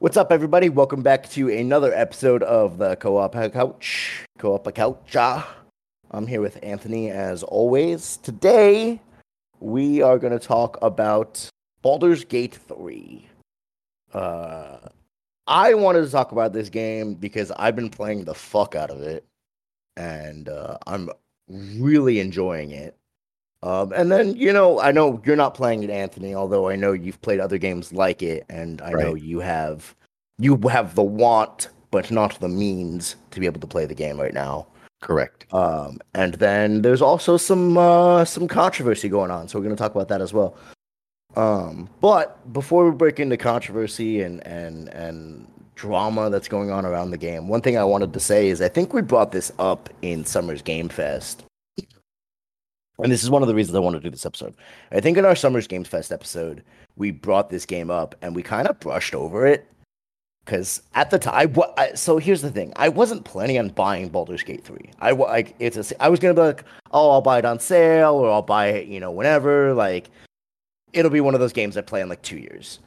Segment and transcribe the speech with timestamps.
[0.00, 0.70] What's up, everybody?
[0.70, 4.24] Welcome back to another episode of the Co-op Couch.
[4.38, 5.44] Co-op Couch.
[6.10, 8.16] I'm here with Anthony as always.
[8.16, 8.98] Today,
[9.58, 11.46] we are going to talk about
[11.82, 13.28] Baldur's Gate 3.
[14.14, 14.78] Uh,
[15.46, 19.02] I wanted to talk about this game because I've been playing the fuck out of
[19.02, 19.26] it,
[19.98, 21.10] and uh, I'm
[21.46, 22.96] really enjoying it.
[23.62, 26.34] Um, and then you know, I know you're not playing it, Anthony.
[26.34, 29.94] Although I know you've played other games like it, and I know you have
[30.38, 34.18] you have the want, but not the means to be able to play the game
[34.18, 34.66] right now.
[35.00, 35.52] Correct.
[35.52, 39.82] Um, and then there's also some uh, some controversy going on, so we're going to
[39.82, 40.56] talk about that as well.
[41.36, 47.10] Um, but before we break into controversy and and and drama that's going on around
[47.10, 49.88] the game, one thing I wanted to say is I think we brought this up
[50.02, 51.44] in Summer's Game Fest,
[53.02, 54.54] and this is one of the reasons I want to do this episode.
[54.92, 56.62] I think in our Summer's Games Fest episode,
[56.96, 59.66] we brought this game up and we kind of brushed over it
[60.44, 61.54] because at the time?
[61.76, 64.90] I, so here's the thing: I wasn't planning on buying Baldur's Gate three.
[65.00, 66.02] I like it's a.
[66.02, 68.88] I was gonna be like, oh, I'll buy it on sale, or I'll buy it,
[68.88, 69.74] you know, whenever.
[69.74, 70.10] Like,
[70.92, 72.80] it'll be one of those games I play in like two years.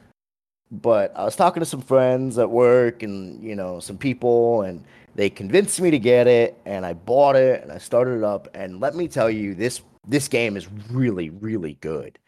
[0.70, 4.84] But I was talking to some friends at work, and you know, some people, and
[5.14, 8.48] they convinced me to get it, and I bought it, and I started it up,
[8.54, 12.18] and let me tell you, this this game is really, really good.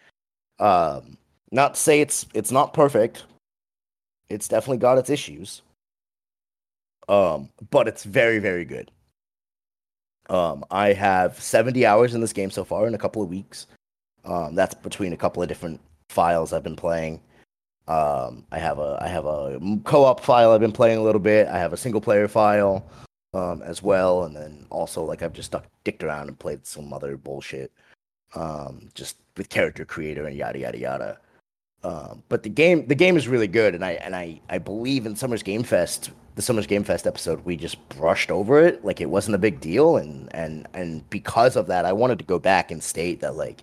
[0.59, 1.19] Um,
[1.51, 3.25] not to say it's it's not perfect.
[4.29, 5.63] It's definitely got its issues.
[7.09, 8.91] Um, but it's very, very good.
[10.29, 13.69] Um, I have 70 hours in this game so far in a couple of weeks.
[14.25, 17.21] Um, that's between a couple of different files I've been playing.
[17.87, 21.47] Um, I have a I have a co-op file I've been playing a little bit.
[21.47, 22.85] I have a single player file
[23.37, 26.93] um, as well, and then also like I've just stuck dicked around and played some
[26.93, 27.71] other bullshit,
[28.35, 31.19] um, just with character creator and yada yada yada.
[31.85, 35.05] Um, but the game the game is really good, and I and I I believe
[35.05, 39.01] in Summer's Game Fest, the Summer's Game Fest episode, we just brushed over it like
[39.03, 42.39] it wasn't a big deal, and and and because of that, I wanted to go
[42.39, 43.63] back and state that like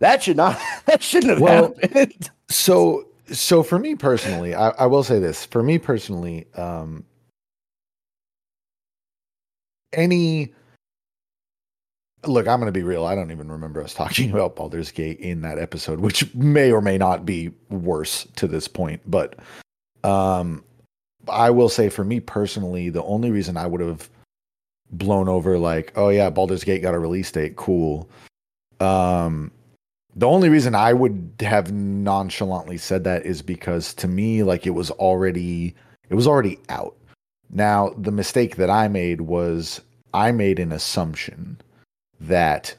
[0.00, 2.30] that should not that shouldn't have Well, happened.
[2.48, 5.46] So, so for me personally, I, I will say this.
[5.46, 7.04] For me personally, um,
[9.92, 10.52] any
[12.24, 13.04] look, I'm going to be real.
[13.04, 16.80] I don't even remember us talking about Baldur's Gate in that episode, which may or
[16.80, 19.00] may not be worse to this point.
[19.06, 19.38] But
[20.04, 20.64] um,
[21.28, 24.08] I will say, for me personally, the only reason I would have
[24.90, 28.08] blown over like, oh yeah, Baldur's Gate got a release date, cool.
[28.80, 29.50] Um,
[30.14, 34.70] the only reason I would have nonchalantly said that is because to me, like it
[34.70, 35.74] was already
[36.10, 36.94] it was already out.
[37.52, 39.80] Now, the mistake that I made was
[40.14, 41.60] I made an assumption
[42.20, 42.74] that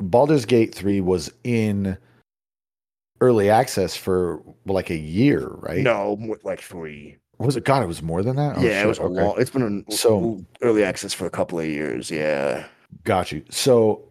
[0.00, 1.96] Baldur's Gate 3 was in
[3.20, 5.82] early access for like a year, right?
[5.82, 7.16] no, more like three.
[7.38, 8.58] Was it God, it was more than that?
[8.58, 9.22] Oh, yeah, it was a okay.
[9.22, 9.34] long.
[9.38, 12.10] It's been in So- early access for a couple of years.
[12.10, 12.66] Yeah.
[13.04, 13.42] Got you.
[13.50, 14.02] So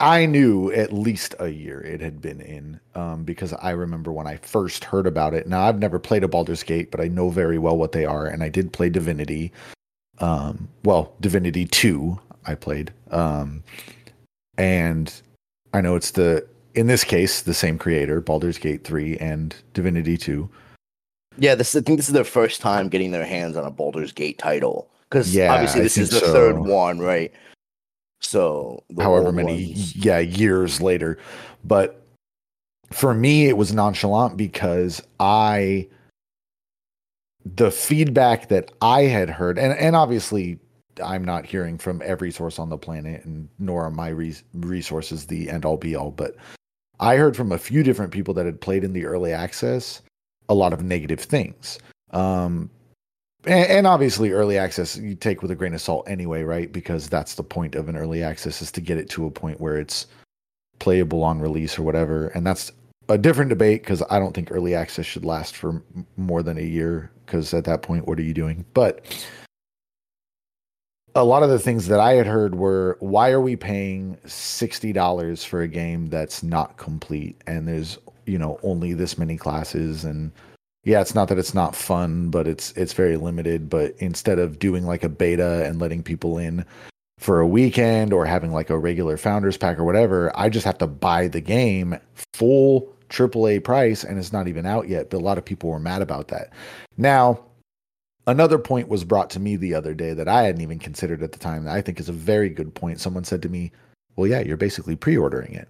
[0.00, 4.26] I- knew at least a year it had been in um, because I remember when
[4.26, 5.46] I first heard about it.
[5.46, 8.26] Now, I've never played a Baldur's Gate, but I know very well what they are.
[8.26, 9.52] And I did play Divinity.
[10.18, 12.92] Um, well, Divinity 2, I played.
[13.10, 13.62] Um,
[14.58, 15.12] and
[15.74, 20.16] I know it's the, in this case, the same creator, Baldur's Gate 3 and Divinity
[20.16, 20.48] 2.
[21.38, 24.12] Yeah, this I think this is their first time getting their hands on a Baldur's
[24.12, 27.32] Gate title because Yeah, obviously this is the think third one, right?
[28.20, 31.18] So however many ones- yeah years later.
[31.64, 32.02] But
[32.92, 35.86] for me it was nonchalant because i
[37.44, 40.58] the feedback that i had heard and and obviously
[41.02, 45.26] i'm not hearing from every source on the planet and nor are my res- resources
[45.26, 46.36] the end all be all but
[47.00, 50.02] i heard from a few different people that had played in the early access
[50.48, 51.78] a lot of negative things.
[52.12, 52.70] Um
[53.46, 56.72] and, and obviously early access you take with a grain of salt anyway right?
[56.72, 59.60] Because that's the point of an early access is to get it to a point
[59.60, 60.06] where it's
[60.78, 62.28] playable on release or whatever.
[62.28, 62.72] And that's
[63.08, 65.80] a different debate because i don't think early access should last for
[66.16, 68.64] more than a year because at that point what are you doing?
[68.74, 69.04] But
[71.14, 75.46] a lot of the things that i had heard were why are we paying $60
[75.46, 77.40] for a game that's not complete?
[77.46, 80.32] And there's you know only this many classes and
[80.86, 83.68] yeah, it's not that it's not fun, but it's it's very limited.
[83.68, 86.64] But instead of doing like a beta and letting people in
[87.18, 90.78] for a weekend or having like a regular founders pack or whatever, I just have
[90.78, 91.98] to buy the game
[92.32, 95.10] full AAA price and it's not even out yet.
[95.10, 96.52] But a lot of people were mad about that.
[96.96, 97.44] Now,
[98.28, 101.32] another point was brought to me the other day that I hadn't even considered at
[101.32, 103.00] the time that I think is a very good point.
[103.00, 103.72] Someone said to me,
[104.14, 105.66] Well, yeah, you're basically pre ordering it.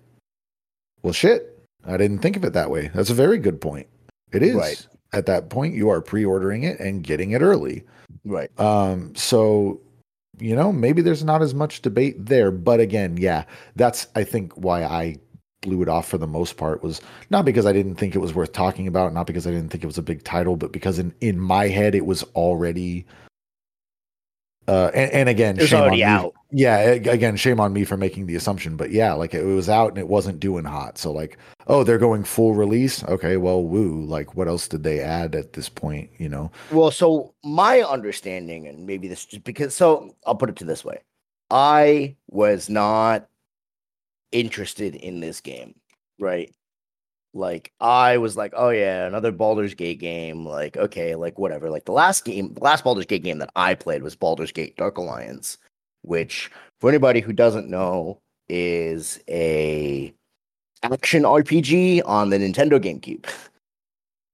[1.02, 1.58] Well, shit.
[1.86, 2.90] I didn't think of it that way.
[2.92, 3.86] That's a very good point.
[4.30, 4.56] It is.
[4.56, 4.86] Right.
[5.12, 7.84] At that point you are pre-ordering it and getting it early.
[8.24, 8.50] Right.
[8.58, 9.80] Um, so
[10.38, 12.50] you know, maybe there's not as much debate there.
[12.50, 13.44] But again, yeah,
[13.74, 15.16] that's I think why I
[15.62, 17.00] blew it off for the most part was
[17.30, 19.82] not because I didn't think it was worth talking about, not because I didn't think
[19.82, 23.06] it was a big title, but because in in my head it was already
[24.68, 26.34] uh, and, and again, shame already out.
[26.50, 29.88] Yeah, again, shame on me for making the assumption, but yeah, like it was out
[29.88, 30.96] and it wasn't doing hot.
[30.96, 33.02] So like, oh, they're going full release.
[33.04, 34.04] Okay, well, woo.
[34.04, 36.10] Like, what else did they add at this point?
[36.18, 36.52] You know?
[36.70, 40.84] Well, so my understanding, and maybe this just because, so I'll put it to this
[40.84, 41.00] way:
[41.50, 43.28] I was not
[44.30, 45.74] interested in this game,
[46.20, 46.54] right?
[47.34, 50.46] Like I was like, oh yeah, another Baldur's Gate game.
[50.46, 51.70] Like okay, like whatever.
[51.70, 54.76] Like the last game, the last Baldur's Gate game that I played was Baldur's Gate
[54.76, 55.58] Dark Alliance,
[56.06, 56.50] which
[56.80, 58.18] for anybody who doesn't know
[58.48, 60.12] is a
[60.82, 63.26] action RPG on the Nintendo GameCube.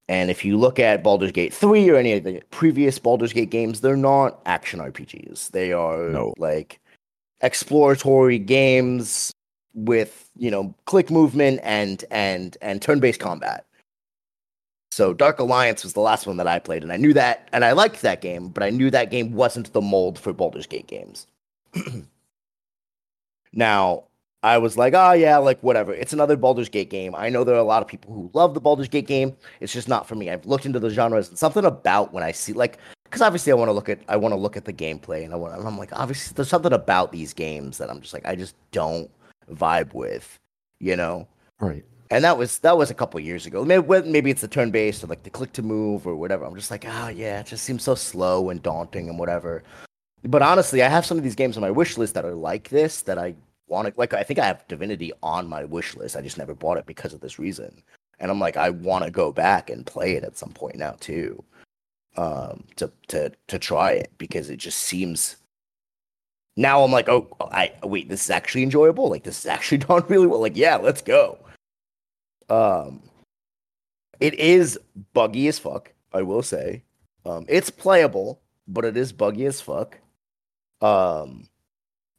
[0.09, 3.51] And if you look at Baldur's Gate 3 or any of the previous Baldur's Gate
[3.51, 5.51] games, they're not action RPGs.
[5.53, 6.35] They are No.
[6.39, 6.81] like
[7.41, 9.33] exploratory games
[9.75, 13.65] with, you know, click movement and and and turn-based combat.
[14.91, 17.65] So Dark Alliance was the last one that I played and I knew that and
[17.65, 20.87] I liked that game, but I knew that game wasn't the mold for Baldur's Gate
[20.89, 21.27] games.
[23.53, 24.05] now,
[24.45, 25.95] I was like, oh yeah, like whatever.
[25.95, 27.15] It's another Baldur's Gate game.
[27.15, 29.37] I know there are a lot of people who love the Baldur's Gate game.
[29.61, 30.31] It's just not for me.
[30.31, 33.55] I've looked into the genres and something about when I see like because obviously I
[33.55, 35.79] want to look at I want to look at the gameplay and I want I'm
[35.79, 39.09] like obviously there's something about these games that I'm just like I just don't
[39.53, 40.39] vibe with,
[40.81, 41.29] you know.
[41.61, 41.85] Right.
[42.11, 43.65] And that was that was a couple years ago.
[43.65, 46.45] Maybe maybe it's the turn based or like the click to move or whatever.
[46.45, 49.63] I'm just like, oh yeah, it just seems so slow and daunting and whatever.
[50.25, 52.69] But honestly, I have some of these games on my wish list that are like
[52.69, 53.35] this that I
[53.67, 54.15] want to like.
[54.15, 56.17] I think I have Divinity on my wish list.
[56.17, 57.83] I just never bought it because of this reason.
[58.21, 60.93] And I'm like, I want to go back and play it at some point now
[61.01, 61.43] too,
[62.17, 65.37] um, to to to try it because it just seems.
[66.57, 68.09] Now I'm like, oh, I wait.
[68.09, 69.09] This is actually enjoyable.
[69.09, 70.41] Like this is actually done really well.
[70.41, 71.39] Like yeah, let's go.
[72.49, 73.03] Um,
[74.21, 74.79] it is
[75.15, 75.93] buggy as fuck.
[76.13, 76.85] I will say,
[77.25, 79.99] um, it's playable, but it is buggy as fuck.
[80.83, 81.49] Um,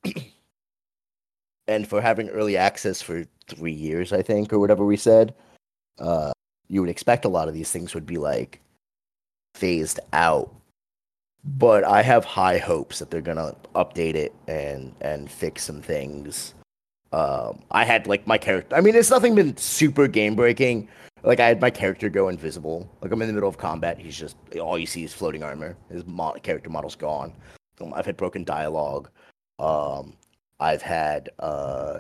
[1.67, 5.35] and for having early access for three years, I think, or whatever we said,
[5.99, 6.31] uh,
[6.69, 8.61] you would expect a lot of these things would be like
[9.53, 10.53] phased out.
[11.43, 16.53] But I have high hopes that they're gonna update it and and fix some things.
[17.11, 18.75] Um, I had like my character.
[18.75, 20.87] I mean, it's nothing been super game breaking.
[21.21, 22.89] Like I had my character go invisible.
[23.01, 23.99] Like I'm in the middle of combat.
[23.99, 25.75] He's just all you see is floating armor.
[25.89, 27.33] His mo- character model's gone.
[27.93, 29.09] I've had broken dialogue.
[29.59, 30.15] Um,
[30.59, 31.99] I've had uh,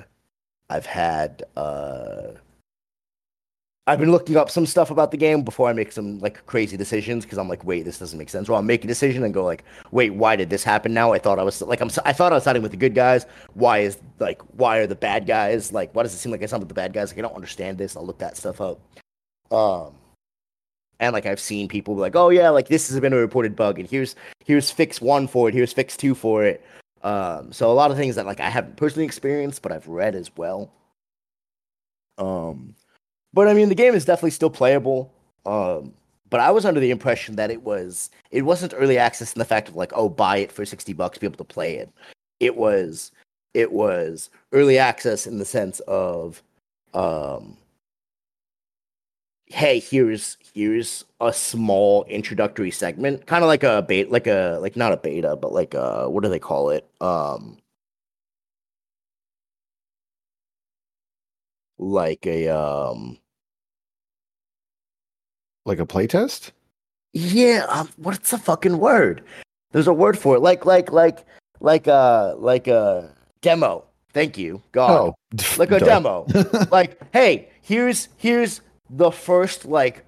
[0.69, 2.33] I've had uh,
[3.85, 6.77] I've been looking up some stuff about the game before I make some like crazy
[6.77, 8.47] decisions because I'm like, wait, this doesn't make sense.
[8.47, 11.11] Or I'll make a decision and go like, wait, why did this happen now?
[11.11, 13.25] I thought I was like, I'm I thought I was siding with the good guys.
[13.55, 15.93] Why is like why are the bad guys like?
[15.93, 17.11] Why does it seem like I side with the bad guys?
[17.11, 17.97] Like I don't understand this.
[17.97, 18.79] I'll look that stuff up.
[19.51, 19.95] Um,
[20.99, 23.79] and like I've seen people like, oh yeah, like this has been a reported bug,
[23.79, 26.63] and here's here's fix one for it, here's fix two for it.
[27.03, 30.15] Um, so a lot of things that like I haven't personally experienced, but I've read
[30.15, 30.71] as well.
[32.17, 32.75] Um,
[33.33, 35.11] but I mean, the game is definitely still playable.
[35.45, 35.93] Um,
[36.29, 39.45] but I was under the impression that it was it wasn't early access in the
[39.45, 41.91] fact of like, oh, buy it for sixty bucks, be able to play it.
[42.39, 43.11] It was
[43.53, 46.41] it was early access in the sense of
[46.93, 47.57] um
[49.53, 54.75] hey here's here's a small introductory segment kind of like a beta like a like
[54.75, 56.89] not a beta but like a what do they call it?
[56.99, 57.57] Um
[61.77, 63.17] like a um
[65.65, 66.51] Like a playtest?
[67.13, 69.23] yeah um, what's the fucking word?
[69.71, 71.25] There's a word for it like like like
[71.59, 73.85] like uh like a demo.
[74.13, 75.13] Thank you god.
[75.13, 75.15] Oh,
[75.57, 76.25] like a demo.
[76.71, 78.61] Like hey here's here's
[78.95, 80.05] the first like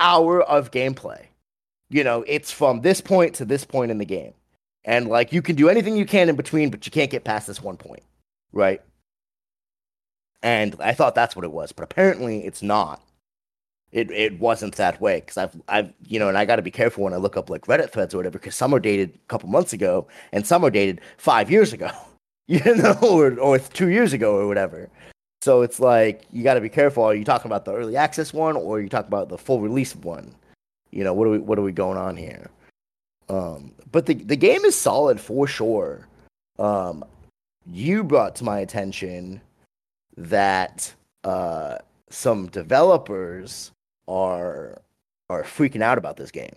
[0.00, 1.26] hour of gameplay.
[1.90, 4.34] You know it's from this point to this point in the game.
[4.84, 7.46] And like you can do anything you can in between but you can't get past
[7.46, 8.02] this one point
[8.52, 8.82] right?
[10.42, 13.02] And i thought that's what it was but apparently it's not.
[13.92, 16.70] It it wasn't that way because I've I've you know and I got to be
[16.70, 19.28] careful when I look up like Reddit threads or whatever because some are dated a
[19.28, 21.90] couple months ago and some are dated five years ago,
[22.46, 24.88] you know, or or two years ago or whatever.
[25.42, 27.02] So it's like you got to be careful.
[27.02, 29.60] Are you talking about the early access one or are you talking about the full
[29.60, 30.32] release one?
[30.92, 32.48] You know what are we what are we going on here?
[33.28, 36.06] Um, but the the game is solid for sure.
[36.60, 37.04] Um,
[37.66, 39.40] you brought to my attention
[40.16, 40.94] that
[41.24, 43.72] uh some developers
[44.06, 44.80] are
[45.28, 46.54] are freaking out about this game.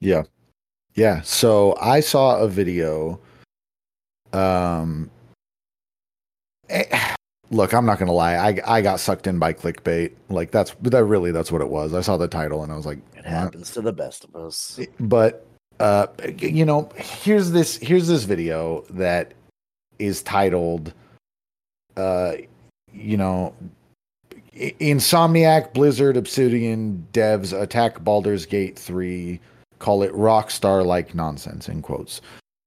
[0.00, 0.22] Yeah.
[0.94, 1.20] Yeah.
[1.22, 3.20] So I saw a video.
[4.32, 5.10] Um,
[6.70, 7.14] eh,
[7.50, 8.34] look, I'm not gonna lie.
[8.34, 10.12] I I got sucked in by clickbait.
[10.28, 11.94] Like that's that really that's what it was.
[11.94, 14.80] I saw the title and I was like, It happens to the best of us.
[15.00, 15.46] but
[15.80, 16.06] uh,
[16.38, 19.34] you know, here's this here's this video that
[19.98, 20.92] is titled,
[21.96, 22.34] uh,
[22.92, 23.54] you know,
[24.56, 29.40] Insomniac, Blizzard, Obsidian devs attack Baldur's Gate 3,
[29.80, 32.20] call it rockstar like nonsense in quotes.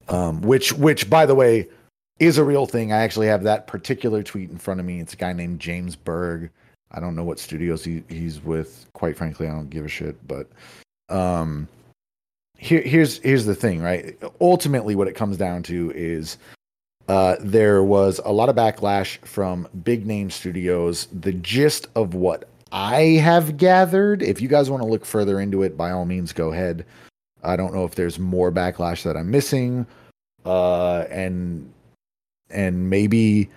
[0.09, 1.67] Um, which which by the way
[2.19, 2.91] is a real thing.
[2.91, 4.99] I actually have that particular tweet in front of me.
[4.99, 6.49] It's a guy named James Berg.
[6.91, 8.85] I don't know what studios he, he's with.
[8.93, 10.15] Quite frankly, I don't give a shit.
[10.27, 10.47] But
[11.09, 11.67] um,
[12.57, 14.17] here here's here's the thing, right?
[14.41, 16.37] Ultimately, what it comes down to is
[17.07, 21.07] uh, there was a lot of backlash from big name studios.
[21.11, 25.63] The gist of what I have gathered, if you guys want to look further into
[25.63, 26.85] it, by all means, go ahead.
[27.43, 29.85] I don't know if there's more backlash that I'm missing,
[30.45, 31.71] uh, and
[32.49, 33.49] and maybe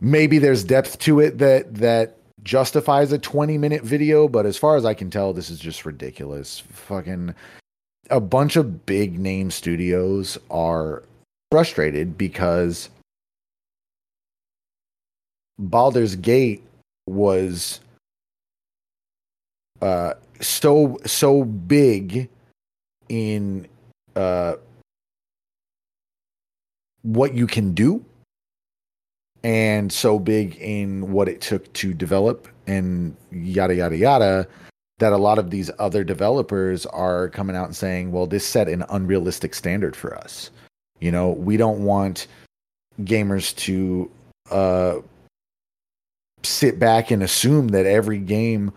[0.00, 4.28] maybe there's depth to it that that justifies a 20 minute video.
[4.28, 6.60] But as far as I can tell, this is just ridiculous.
[6.60, 7.34] Fucking
[8.10, 11.04] a bunch of big name studios are
[11.50, 12.88] frustrated because
[15.58, 16.62] Baldur's Gate
[17.06, 17.80] was
[19.82, 22.28] uh so so big
[23.08, 23.66] in
[24.16, 24.54] uh
[27.02, 28.04] what you can do
[29.42, 34.46] and so big in what it took to develop and yada yada yada
[34.98, 38.68] that a lot of these other developers are coming out and saying well this set
[38.68, 40.50] an unrealistic standard for us.
[41.00, 42.26] You know, we don't want
[43.00, 44.10] gamers to
[44.50, 44.96] uh,
[46.42, 48.72] sit back and assume that every game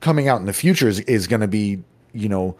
[0.00, 1.82] coming out in the future is, is going to be,
[2.12, 2.56] you know,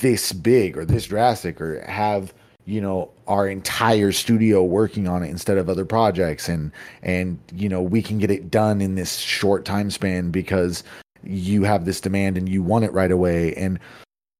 [0.00, 2.34] this big or this drastic or have
[2.66, 6.48] you know our entire studio working on it instead of other projects.
[6.48, 10.84] And and you know we can get it done in this short time span because
[11.22, 13.54] you have this demand and you want it right away.
[13.54, 13.78] And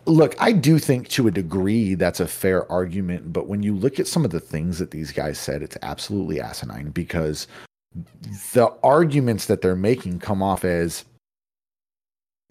[0.07, 3.99] look, I do think to a degree that's a fair argument, but when you look
[3.99, 7.47] at some of the things that these guys said, it's absolutely asinine because
[8.53, 11.05] the arguments that they're making come off as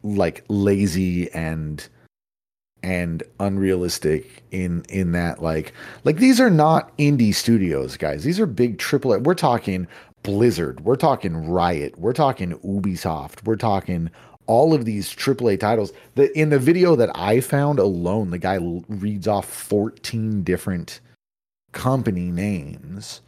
[0.03, 1.87] like lazy and
[2.83, 5.73] and unrealistic in in that like
[6.03, 9.87] like these are not indie studios guys these are big triple we're talking
[10.21, 14.09] blizzard we're talking riot we're talking ubisoft we're talking
[14.47, 15.93] all of these AAA titles.
[16.15, 20.99] The in the video that I found alone, the guy reads off 14 different
[21.71, 23.21] company names.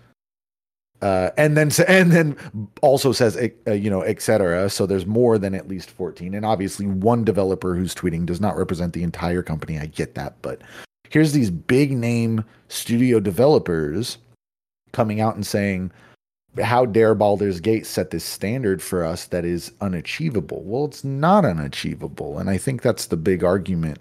[1.01, 2.37] Uh, and then and then
[2.81, 3.37] also says
[3.67, 4.69] uh, you know etc.
[4.69, 8.57] So there's more than at least 14, and obviously one developer who's tweeting does not
[8.57, 9.77] represent the entire company.
[9.77, 10.61] I get that, but
[11.09, 14.17] here's these big name studio developers
[14.93, 15.91] coming out and saying
[16.63, 20.63] how dare Baldur's Gate set this standard for us that is unachievable?
[20.63, 23.99] Well, it's not unachievable, and I think that's the big argument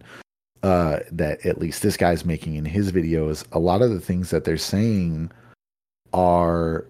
[0.62, 3.44] uh, that at least this guy's making in his videos.
[3.52, 5.30] A lot of the things that they're saying
[6.14, 6.87] are,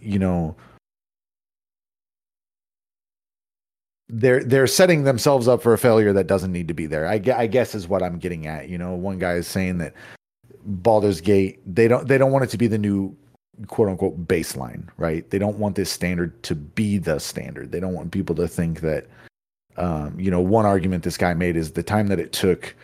[0.00, 0.54] you know,
[4.08, 7.08] they're they're setting themselves up for a failure that doesn't need to be there.
[7.08, 8.68] I, I guess is what I'm getting at.
[8.68, 9.94] You know, one guy is saying that
[10.64, 13.16] Baldur's Gate they don't they don't want it to be the new
[13.68, 15.28] quote unquote baseline, right?
[15.30, 17.72] They don't want this standard to be the standard.
[17.72, 19.06] They don't want people to think that,
[19.76, 22.74] um, you know, one argument this guy made is the time that it took,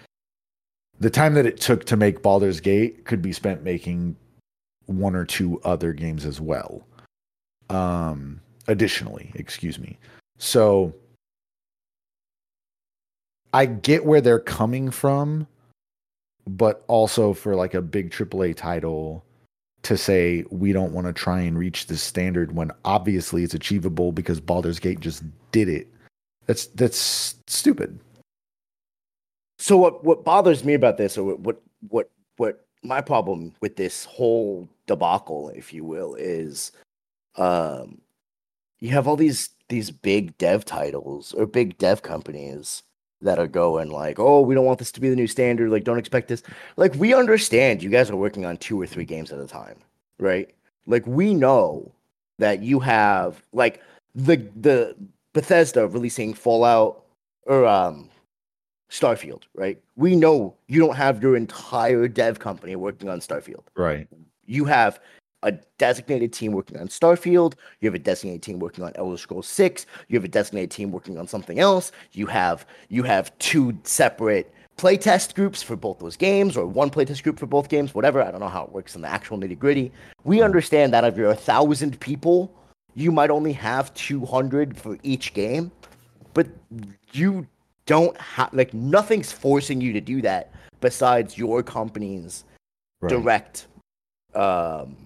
[1.01, 4.17] the time that it took to make Baldur's Gate could be spent making
[4.91, 6.87] one or two other games as well.
[7.69, 9.99] Um, additionally, excuse me.
[10.39, 10.93] So
[13.53, 15.47] I get where they're coming from,
[16.47, 19.25] but also for like a big AAA title
[19.83, 24.13] to say we don't want to try and reach this standard when obviously it's achievable
[24.13, 25.89] because Baldur's Gate just did it.
[26.47, 27.99] That's that's stupid.
[29.59, 34.05] So what what bothers me about this, or what what what my problem with this
[34.05, 36.73] whole debacle, if you will, is
[37.37, 38.01] um
[38.81, 42.83] you have all these these big dev titles or big dev companies
[43.23, 45.71] that are going like, oh, we don't want this to be the new standard.
[45.71, 46.43] Like, don't expect this.
[46.77, 49.77] Like, we understand you guys are working on two or three games at a time,
[50.19, 50.49] right?
[50.87, 51.93] Like, we know
[52.39, 53.83] that you have like
[54.15, 54.97] the the
[55.35, 57.05] Bethesda releasing Fallout
[57.47, 58.10] or um
[58.91, 59.81] Starfield, right?
[59.97, 63.63] We know you don't have your entire dev company working on Starfield.
[63.77, 64.09] Right.
[64.47, 65.01] You have
[65.43, 67.55] a designated team working on Starfield.
[67.81, 69.87] You have a designated team working on Elder Scrolls Six.
[70.09, 71.93] You have a designated team working on something else.
[72.13, 77.23] You have you have two separate playtest groups for both those games, or one playtest
[77.23, 77.95] group for both games.
[77.95, 78.23] Whatever.
[78.23, 79.93] I don't know how it works in the actual nitty gritty.
[80.25, 80.45] We mm.
[80.45, 82.53] understand that of you're thousand people,
[82.95, 85.71] you might only have two hundred for each game,
[86.35, 86.49] but
[87.13, 87.47] you
[87.87, 92.45] don't have like nothing's forcing you to do that besides your company's
[93.01, 93.11] right.
[93.11, 93.67] direct
[94.35, 94.97] um,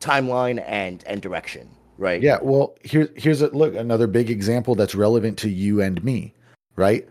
[0.00, 2.22] timeline and and direction, right?
[2.22, 2.38] Yeah.
[2.42, 6.34] Well, here's here's a look another big example that's relevant to you and me,
[6.76, 7.06] right?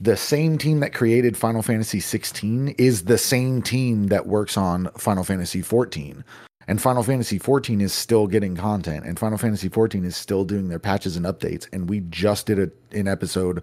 [0.00, 4.90] The same team that created Final Fantasy 16 is the same team that works on
[4.98, 6.24] Final Fantasy 14.
[6.68, 10.68] And Final Fantasy 14 is still getting content, and Final Fantasy 14 is still doing
[10.68, 11.68] their patches and updates.
[11.72, 13.62] And we just did a, an episode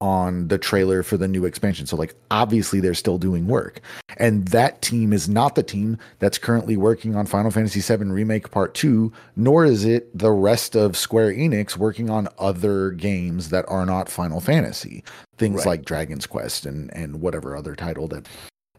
[0.00, 1.86] on the trailer for the new expansion.
[1.86, 3.80] So like obviously they're still doing work.
[4.16, 8.50] And that team is not the team that's currently working on Final Fantasy VII Remake
[8.50, 13.64] Part 2, nor is it the rest of Square Enix working on other games that
[13.68, 15.02] are not Final Fantasy.
[15.36, 15.66] Things right.
[15.66, 18.28] like Dragon's Quest and and whatever other title that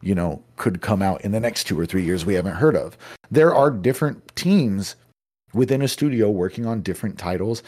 [0.01, 2.75] you know could come out in the next 2 or 3 years we haven't heard
[2.75, 2.97] of.
[3.31, 4.95] There are different teams
[5.53, 7.63] within a studio working on different titles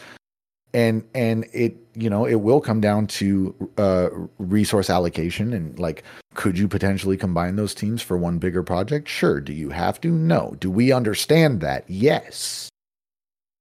[0.74, 4.08] and and it you know it will come down to uh,
[4.38, 6.02] resource allocation and like
[6.34, 9.08] could you potentially combine those teams for one bigger project?
[9.08, 9.40] Sure.
[9.40, 10.08] Do you have to?
[10.08, 10.56] No.
[10.60, 11.84] Do we understand that?
[11.88, 12.68] Yes.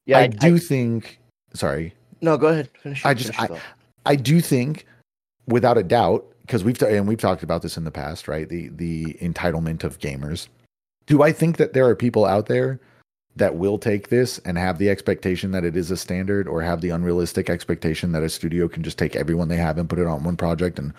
[0.06, 1.20] Yeah i, I do I, think
[1.54, 1.94] sorry.
[2.22, 2.70] No go ahead.
[2.82, 3.50] Finish, i just I,
[4.06, 4.86] I do think
[5.48, 8.50] without a doubt because we've and we've talked about this in the past right?
[8.50, 10.50] The the entitlement of gamers.
[11.06, 12.80] Do i think that there are people out there
[13.38, 16.82] that will take this and have the expectation that it is a standard or have
[16.82, 20.08] the unrealistic expectation that a studio can just take everyone they have and put it
[20.08, 20.94] on one project and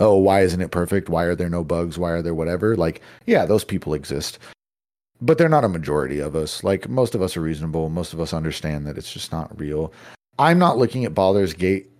[0.00, 1.08] oh why isn't it perfect?
[1.08, 1.96] Why are there no bugs?
[1.96, 2.74] Why are there whatever?
[2.74, 4.40] Like yeah those people exist.
[5.20, 6.64] But they're not a majority of us.
[6.64, 7.88] Like most of us are reasonable.
[7.90, 9.92] Most of us understand that it's just not real.
[10.38, 11.90] I'm not looking at Baldur's Gate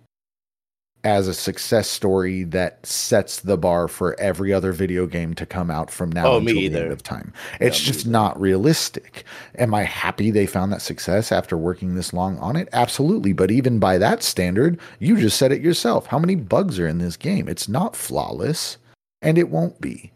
[1.07, 5.71] as a success story that sets the bar for every other video game to come
[5.71, 7.33] out from now oh, until the end of time.
[7.61, 9.23] It's yeah, just not realistic.
[9.57, 12.67] Am I happy they found that success after working this long on it?
[12.73, 13.31] Absolutely.
[13.31, 16.07] But even by that standard, you just said it yourself.
[16.07, 17.47] How many bugs are in this game?
[17.47, 18.77] It's not flawless,
[19.21, 20.11] and it won't be.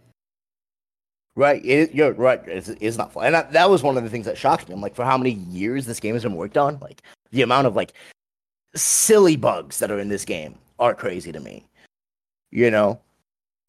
[1.37, 2.41] Right, it, you're right.
[2.45, 4.75] It's, it's not, and that, that was one of the things that shocked me.
[4.75, 7.67] I'm like, for how many years this game has been worked on, like the amount
[7.67, 7.93] of like
[8.75, 11.65] silly bugs that are in this game are crazy to me.
[12.49, 12.99] You know?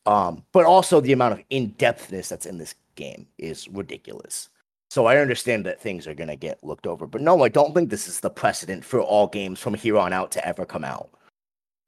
[0.07, 4.49] Um, but also the amount of in-depthness that's in this game is ridiculous.
[4.91, 7.07] So I understand that things are gonna get looked over.
[7.07, 10.13] But no, I don't think this is the precedent for all games from here on
[10.13, 11.11] out to ever come out.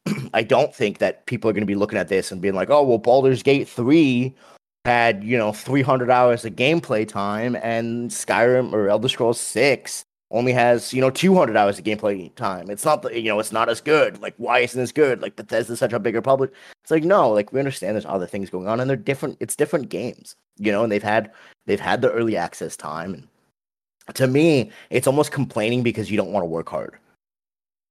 [0.35, 2.85] I don't think that people are gonna be looking at this and being like, oh
[2.85, 4.33] well Baldur's Gate 3
[4.85, 10.53] had, you know, 300 hours of gameplay time and Skyrim or Elder Scrolls 6 only
[10.53, 12.71] has you know 200 hours of gameplay time.
[12.71, 14.21] It's not the, you know it's not as good.
[14.21, 15.23] Like why isn't this good?
[15.23, 16.53] Like Bethesda's such a bigger public.
[16.83, 19.37] It's like no, like we understand there's other things going on and they're different.
[19.41, 21.31] It's different games, you know, and they've had
[21.67, 23.15] they've had the early access time.
[23.15, 23.29] And
[24.17, 26.97] to me, it's almost complaining because you don't want to work hard.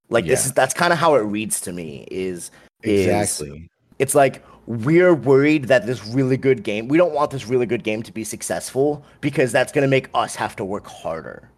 [0.10, 0.32] Like yeah.
[0.32, 2.08] this is that's kind of how it reads to me.
[2.12, 3.50] Is exactly.
[3.50, 3.70] Is,
[4.00, 6.88] it's like we're worried that this really good game.
[6.88, 10.10] We don't want this really good game to be successful because that's going to make
[10.14, 11.50] us have to work harder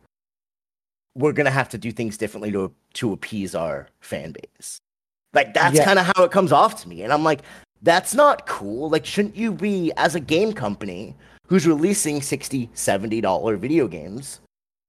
[1.15, 4.80] we're gonna have to do things differently to to appease our fan base.
[5.34, 5.86] Like that's yeah.
[5.86, 7.41] kind of how it comes off to me, and I'm like,
[7.82, 8.89] that's not cool.
[8.89, 11.15] Like, shouldn't you be as a game company
[11.47, 14.41] who's releasing 60 70 dollar video games?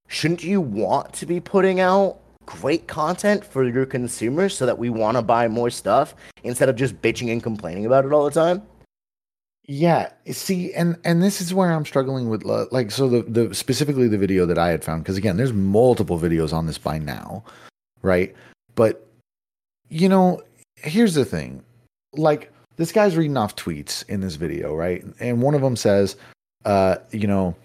[0.09, 4.89] Shouldn't you want to be putting out great content for your consumers so that we
[4.89, 8.31] want to buy more stuff instead of just bitching and complaining about it all the
[8.31, 8.63] time?
[9.69, 14.07] Yeah, see, and and this is where I'm struggling with like so the the specifically
[14.07, 17.43] the video that I had found because again, there's multiple videos on this by now,
[18.03, 18.35] right?
[18.77, 19.05] But
[19.89, 20.41] you know,
[20.77, 21.65] here's the thing,
[22.13, 25.05] like this guy's reading off tweets in this video, right?
[25.19, 26.17] And one of them says,
[26.65, 27.57] uh, you know,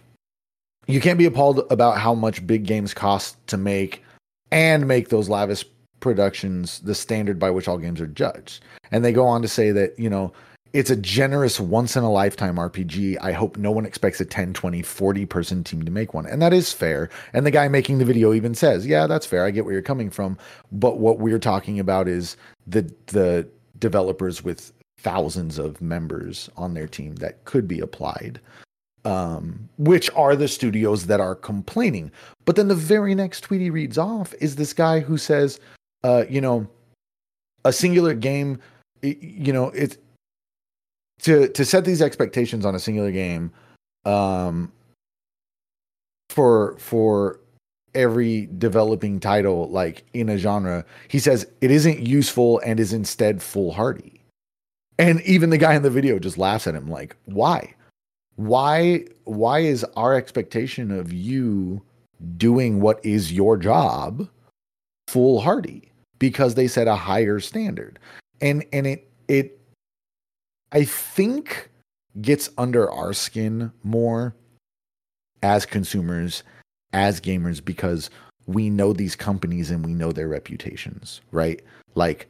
[0.88, 4.04] you can't be appalled about how much big games cost to make
[4.52, 5.66] and make those lavish
[6.00, 8.64] productions the standard by which all games are judged.
[8.92, 10.34] And they go on to say that, you know,
[10.74, 13.18] it's a generous once in a lifetime RPG.
[13.22, 16.26] I hope no one expects a 10, 20, 40 person team to make one.
[16.26, 17.10] And that is fair.
[17.34, 19.44] And the guy making the video even says, "Yeah, that's fair.
[19.44, 20.38] I get where you're coming from."
[20.72, 23.48] But what we're talking about is the the
[23.80, 28.40] developers with thousands of members on their team that could be applied.
[29.04, 32.12] Um, which are the studios that are complaining.
[32.46, 35.60] But then the very next tweet he reads off is this guy who says,
[36.04, 36.68] uh, you know,
[37.66, 38.60] a singular game,
[39.02, 39.98] you know, it's
[41.22, 43.52] to to set these expectations on a singular game
[44.06, 44.72] um
[46.30, 47.40] for for
[47.94, 53.42] every developing title like in a genre he says it isn't useful and is instead
[53.42, 54.22] foolhardy.
[54.98, 57.74] And even the guy in the video just laughs at him like why?
[58.36, 61.82] Why why is our expectation of you
[62.38, 64.30] doing what is your job
[65.08, 65.92] foolhardy?
[66.20, 68.00] Because they set a higher standard.
[68.40, 69.60] And and it it
[70.72, 71.70] i think
[72.22, 74.36] gets under our skin more
[75.44, 76.44] as consumers
[76.94, 78.10] as gamers because
[78.48, 81.62] we know these companies and we know their reputations, right?
[81.96, 82.28] Like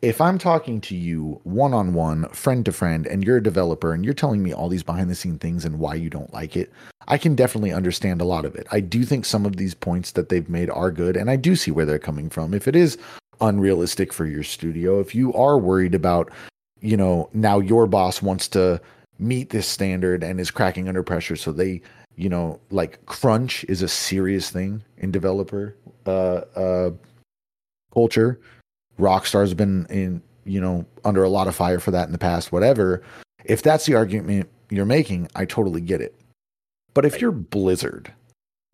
[0.00, 3.92] if I'm talking to you one on one, friend to friend, and you're a developer
[3.92, 6.56] and you're telling me all these behind the scene things and why you don't like
[6.56, 6.72] it,
[7.06, 8.66] I can definitely understand a lot of it.
[8.72, 11.54] I do think some of these points that they've made are good, and I do
[11.54, 12.52] see where they're coming from.
[12.52, 12.98] If it is
[13.40, 16.32] unrealistic for your studio, if you are worried about,
[16.82, 18.80] you know, now your boss wants to
[19.18, 21.80] meet this standard and is cracking under pressure, so they
[22.16, 26.90] you know, like crunch is a serious thing in developer uh, uh,
[27.92, 28.40] culture.
[28.98, 32.52] Rockstar's been in, you know, under a lot of fire for that in the past,
[32.52, 33.02] whatever.
[33.44, 36.14] If that's the argument you're making, I totally get it.
[36.94, 38.12] But if you're Blizzard,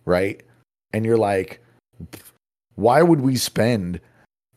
[0.04, 0.42] right?
[0.92, 1.62] And you're like,
[2.74, 4.00] why would we spend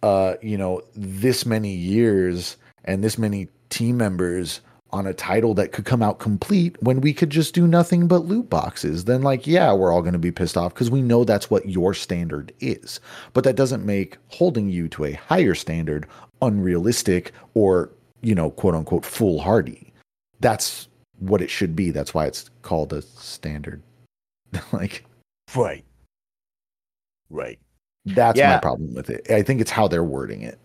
[0.04, 4.62] uh, you know, this many years and this many team members
[4.94, 8.26] on a title that could come out complete when we could just do nothing but
[8.26, 11.24] loot boxes, then like, yeah, we're all going to be pissed off because we know
[11.24, 13.00] that's what your standard is.
[13.34, 16.08] But that doesn't make holding you to a higher standard
[16.42, 17.90] unrealistic or,
[18.22, 19.94] you know, quote unquote foolhardy.
[20.42, 20.88] That's
[21.20, 21.92] what it should be.
[21.92, 23.82] That's why it's called a standard.
[24.74, 25.06] like,
[25.56, 25.86] right.
[27.30, 27.60] Right.
[28.06, 28.56] That's yeah.
[28.56, 29.30] my problem with it.
[29.32, 30.60] I think it's how they're wording it.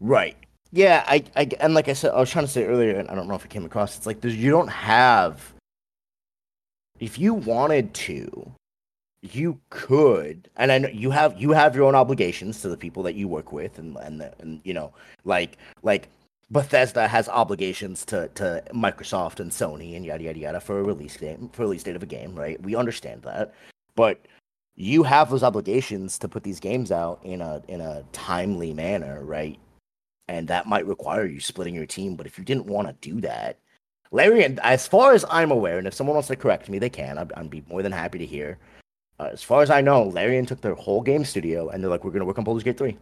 [0.00, 0.36] Right.
[0.70, 3.14] Yeah, I, I, and like I said, I was trying to say earlier, and I
[3.14, 3.96] don't know if it came across.
[3.96, 5.54] It's like you don't have.
[7.00, 8.52] If you wanted to,
[9.22, 13.02] you could, and I know you have you have your own obligations to the people
[13.04, 14.92] that you work with, and and the, and you know,
[15.24, 16.08] like like
[16.50, 21.16] Bethesda has obligations to to Microsoft and Sony and yada yada yada for a release
[21.16, 22.60] game for release date of a game, right?
[22.62, 23.54] We understand that,
[23.94, 24.20] but
[24.76, 29.24] you have those obligations to put these games out in a in a timely manner,
[29.24, 29.58] right?
[30.28, 32.14] And that might require you splitting your team.
[32.14, 33.58] But if you didn't want to do that,
[34.10, 37.18] Larian, as far as I'm aware, and if someone wants to correct me, they can.
[37.18, 38.58] I'd, I'd be more than happy to hear.
[39.20, 42.04] Uh, as far as I know, Larian took their whole game studio, and they're like,
[42.04, 42.96] "We're going to work on Baldur's Gate 3."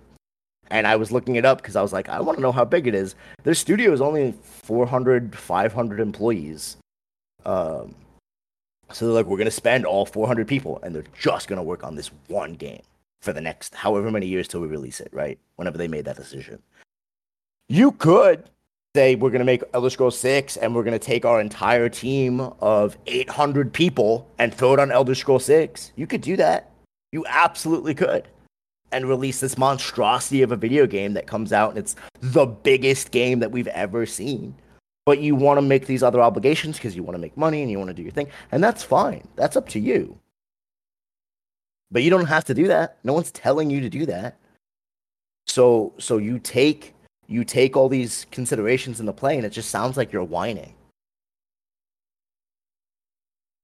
[0.70, 2.64] And I was looking it up because I was like, I want to know how
[2.64, 3.14] big it is.
[3.44, 6.76] Their studio is only 400, 500 employees.
[7.44, 7.94] Um,
[8.90, 11.62] so they're like, we're going to spend all 400 people, and they're just going to
[11.62, 12.82] work on this one game
[13.20, 15.38] for the next however many years till we release it, right?
[15.56, 16.62] Whenever they made that decision.
[17.68, 18.48] You could
[18.94, 21.88] say we're going to make Elder Scrolls 6 and we're going to take our entire
[21.88, 25.92] team of 800 people and throw it on Elder Scrolls 6.
[25.96, 26.70] You could do that.
[27.12, 28.28] You absolutely could.
[28.92, 33.10] And release this monstrosity of a video game that comes out and it's the biggest
[33.10, 34.54] game that we've ever seen.
[35.04, 37.70] But you want to make these other obligations because you want to make money and
[37.70, 38.28] you want to do your thing.
[38.52, 39.26] And that's fine.
[39.34, 40.18] That's up to you.
[41.90, 42.98] But you don't have to do that.
[43.04, 44.36] No one's telling you to do that.
[45.46, 46.94] So so you take
[47.28, 50.74] you take all these considerations into play and it just sounds like you're whining.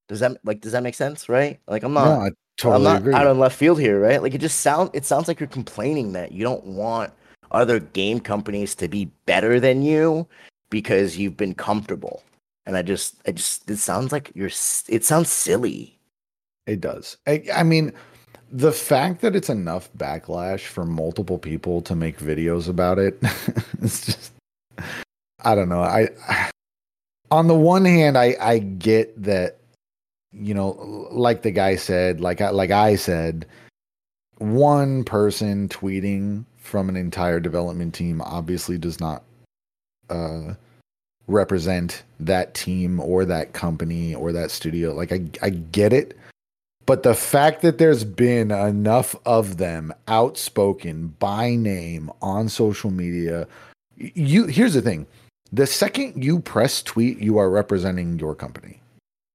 [0.09, 1.59] Does that like does that make sense right?
[1.67, 3.15] Like i'm not no, I totally i'm not agree.
[3.15, 4.23] out on left field here right?
[4.23, 7.13] Like it just sound it sounds like you're complaining that you don't want
[7.51, 10.27] other game companies to be better than you
[10.71, 12.23] because you've been comfortable.
[12.67, 14.51] And i just i just it sounds like you're
[14.89, 15.99] it sounds silly.
[16.67, 17.17] It does.
[17.27, 17.93] I, I mean
[18.53, 23.19] the fact that it's enough backlash for multiple people to make videos about it
[23.83, 24.33] it's just
[25.43, 25.81] i don't know.
[25.81, 26.09] I
[27.31, 29.57] on the one hand i i get that
[30.33, 33.47] you know like the guy said like I, like i said
[34.39, 39.23] one person tweeting from an entire development team obviously does not
[40.11, 40.55] uh
[41.27, 44.93] represent that team or that company or that studio.
[44.93, 46.19] Like i i get it
[46.87, 53.47] but the fact that there's been enough of them outspoken by name on social media,
[53.97, 55.07] you here's the thing.
[55.53, 58.81] The second you press tweet, you are representing your company.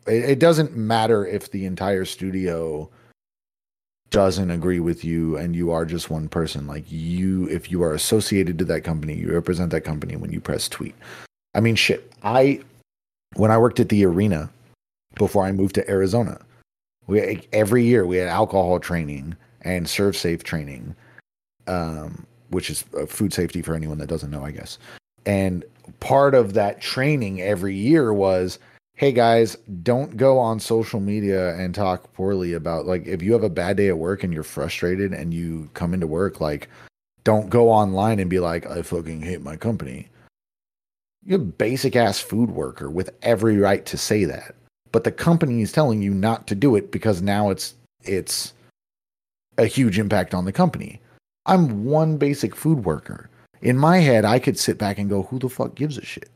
[0.08, 2.90] It, it doesn't matter if the entire studio
[4.10, 6.66] doesn't agree with you and you are just one person.
[6.66, 10.40] Like you, if you are associated to that company, you represent that company when you
[10.42, 10.96] press tweet.
[11.54, 12.12] I mean, shit.
[12.24, 12.62] I,
[13.36, 14.50] when I worked at the arena
[15.16, 16.40] before I moved to Arizona,
[17.08, 20.96] we every year we had alcohol training and ServSafe training,
[21.68, 24.78] um, which is food safety for anyone that doesn't know, I guess.
[25.26, 25.66] And
[26.00, 28.60] part of that training every year was
[28.98, 33.44] hey guys, don't go on social media and talk poorly about like if you have
[33.44, 36.68] a bad day at work and you're frustrated and you come into work, like
[37.24, 40.10] don't go online and be like, I fucking hate my company.
[41.24, 44.56] You're a basic ass food worker with every right to say that.
[44.92, 48.54] But the company is telling you not to do it because now it's it's
[49.58, 51.02] a huge impact on the company.
[51.46, 53.30] I'm one basic food worker.
[53.62, 56.30] In my head, I could sit back and go, who the fuck gives a shit?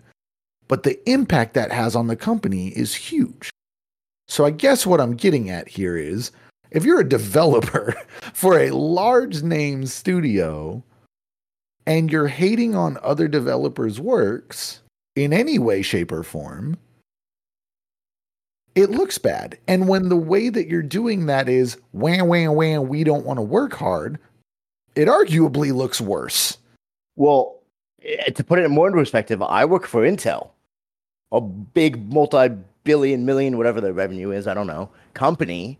[0.68, 3.52] But the impact that has on the company is huge.
[4.28, 6.32] So I guess what I'm getting at here is
[6.72, 7.94] if you're a developer
[8.34, 10.84] for a large name studio
[11.86, 14.82] and you're hating on other developers' works
[15.16, 16.78] in any way, shape, or form,
[18.76, 19.58] it looks bad.
[19.68, 23.38] And when the way that you're doing that is wham, wham, wham, we don't want
[23.38, 24.18] to work hard,
[24.96, 26.58] it arguably looks worse.
[27.16, 27.60] Well,
[28.04, 30.50] eh, to put it in more into perspective, I work for Intel,
[31.32, 32.50] a big multi
[32.84, 35.78] billion, million, whatever the revenue is, I don't know, company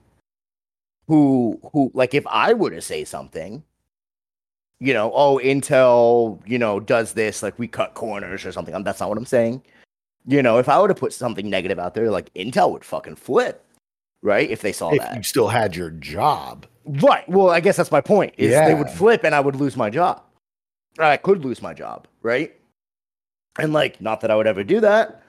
[1.08, 3.64] who, who, like, if I were to say something,
[4.80, 8.84] you know, oh, Intel, you know, does this, like we cut corners or something.
[8.84, 9.62] That's not what I'm saying.
[10.28, 13.16] You know, if I were to put something negative out there, like Intel would fucking
[13.16, 13.66] flip,
[14.22, 14.50] right?
[14.50, 15.16] If they saw if that.
[15.16, 16.66] you still had your job.
[16.86, 17.28] Right.
[17.28, 18.34] Well, I guess that's my point.
[18.38, 18.68] Is Yeah.
[18.68, 20.22] they would flip and I would lose my job.
[21.00, 22.54] I could lose my job, right?
[23.60, 25.22] And like, not that I would ever do that.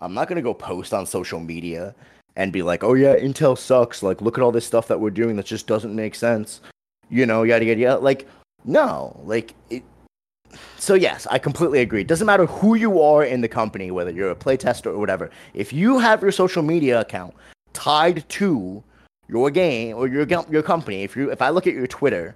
[0.00, 1.94] I'm not gonna go post on social media
[2.36, 5.10] and be like, "Oh yeah, Intel sucks." Like, look at all this stuff that we're
[5.10, 6.60] doing that just doesn't make sense.
[7.08, 8.00] You know, yada yada yada.
[8.00, 8.26] Like,
[8.64, 9.82] no, like it.
[10.78, 12.02] So yes, I completely agree.
[12.02, 15.30] It doesn't matter who you are in the company, whether you're a playtester or whatever.
[15.54, 17.34] If you have your social media account
[17.72, 18.82] tied to
[19.28, 22.34] your game or your your company, if you if I look at your Twitter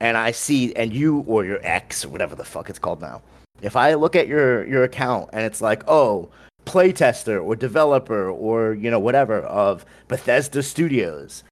[0.00, 3.22] and I see and you or your X or whatever the fuck it's called now,
[3.62, 6.28] if I look at your your account and it's like, oh,
[6.64, 11.44] playtester or developer or you know whatever of Bethesda Studios,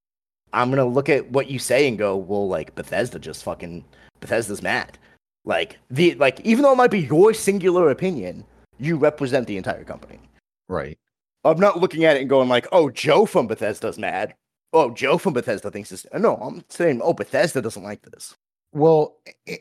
[0.52, 3.84] I'm gonna look at what you say and go, well, like Bethesda just fucking
[4.20, 4.98] Bethesda's mad.
[5.44, 8.44] Like the like even though it might be your singular opinion,
[8.78, 10.20] you represent the entire company.
[10.68, 10.98] Right.
[11.44, 14.34] I'm not looking at it and going like, oh, Joe from Bethesda's mad.
[14.72, 16.06] Oh, Joe from Bethesda thinks this.
[16.14, 18.36] No, I'm saying, oh, Bethesda doesn't like this.
[18.72, 19.16] Well,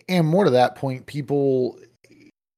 [0.07, 1.79] and more to that point, people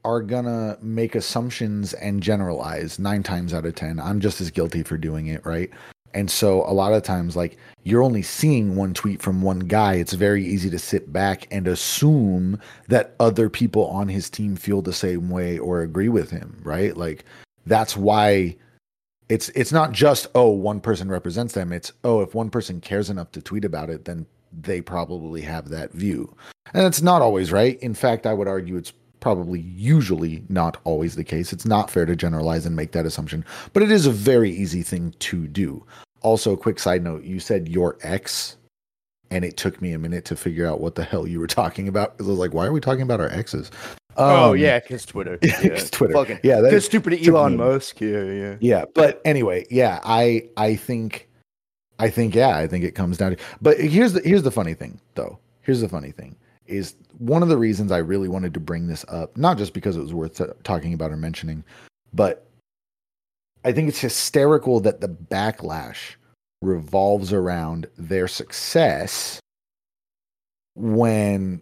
[0.03, 3.99] are gonna make assumptions and generalize nine times out of ten.
[3.99, 5.69] I'm just as guilty for doing it, right?
[6.13, 9.95] And so a lot of times, like you're only seeing one tweet from one guy.
[9.95, 14.81] It's very easy to sit back and assume that other people on his team feel
[14.81, 16.95] the same way or agree with him, right?
[16.95, 17.25] Like
[17.65, 18.55] that's why
[19.29, 21.71] it's it's not just oh one person represents them.
[21.71, 25.69] It's oh if one person cares enough to tweet about it, then they probably have
[25.69, 26.35] that view.
[26.73, 27.79] And it's not always right.
[27.79, 31.53] In fact, I would argue it's probably usually not always the case.
[31.53, 34.83] It's not fair to generalize and make that assumption, but it is a very easy
[34.83, 35.85] thing to do.
[36.21, 38.57] Also, quick side note, you said your ex
[39.29, 41.87] and it took me a minute to figure out what the hell you were talking
[41.87, 43.71] about because I was like, why are we talking about our exes?
[44.17, 45.39] oh Um, yeah, because Twitter.
[45.41, 46.13] yeah, Twitter.
[46.13, 48.01] Fucking, Yeah, that because stupid Elon Musk.
[48.01, 48.55] Yeah, yeah.
[48.59, 51.29] yeah but anyway yeah i i think
[51.99, 54.73] i think yeah i think it comes down to but here's the here's the funny
[54.73, 56.35] thing though here's the funny thing
[56.67, 59.95] is one of the reasons i really wanted to bring this up not just because
[59.95, 61.63] it was worth talking about or mentioning
[62.13, 62.47] but
[63.63, 66.15] i think it's hysterical that the backlash
[66.61, 69.39] revolves around their success
[70.75, 71.61] when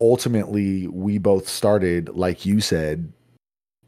[0.00, 3.12] ultimately we both started like you said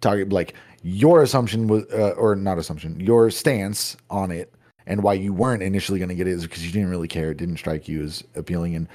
[0.01, 4.53] talking like your assumption was uh, or not assumption your stance on it
[4.87, 7.33] and why you weren't initially going to get it is because you didn't really care.
[7.33, 8.77] It didn't strike you as appealing.
[8.77, 8.89] And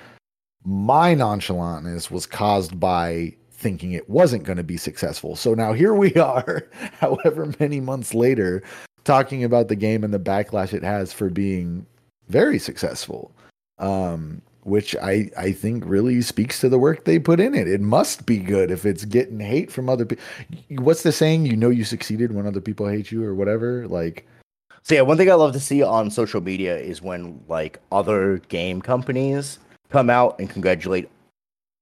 [0.63, 5.93] my nonchalantness was caused by thinking it wasn't going to be successful so now here
[5.93, 6.67] we are
[7.00, 8.63] however many months later
[9.04, 11.86] talking about the game and the backlash it has for being
[12.28, 13.32] very successful
[13.80, 17.67] um which I, I think really speaks to the work they put in it.
[17.67, 20.24] It must be good if it's getting hate from other people.
[20.69, 21.45] What's the saying?
[21.45, 23.88] You know you succeeded when other people hate you or whatever.
[23.88, 24.28] Like,
[24.84, 28.38] So yeah, one thing I love to see on social media is when like other
[28.50, 29.60] game companies
[29.91, 31.10] come out and congratulate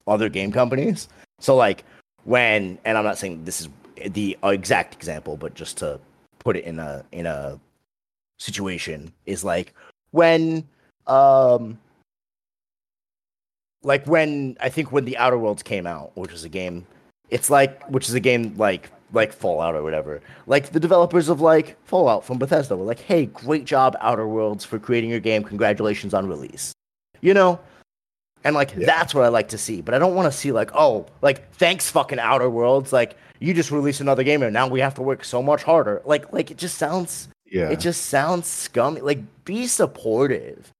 [0.08, 1.08] other game companies.
[1.40, 1.84] So like
[2.26, 3.70] when, and I'm not saying this is
[4.12, 6.00] the exact example, but just to
[6.40, 7.60] put it in a in a
[8.40, 9.74] situation is like
[10.12, 10.66] when
[11.08, 11.78] um
[13.84, 16.86] like when I think when the Outer Worlds came out, which was a game,
[17.30, 20.22] it's like which is a game like like Fallout or whatever.
[20.48, 24.66] Like the developers of like Fallout from Bethesda were like, "Hey, great job Outer Worlds
[24.66, 25.44] for creating your game.
[25.44, 26.74] Congratulations on release."
[27.22, 27.60] You know,
[28.44, 28.86] And like Yeah.
[28.86, 29.82] that's what I like to see.
[29.82, 32.94] But I don't want to see like, oh, like thanks fucking Outer Worlds.
[32.94, 36.02] Like you just released another game and now we have to work so much harder.
[36.06, 37.70] Like like it just sounds Yeah.
[37.70, 39.02] it just sounds scummy.
[39.02, 40.72] Like be supportive.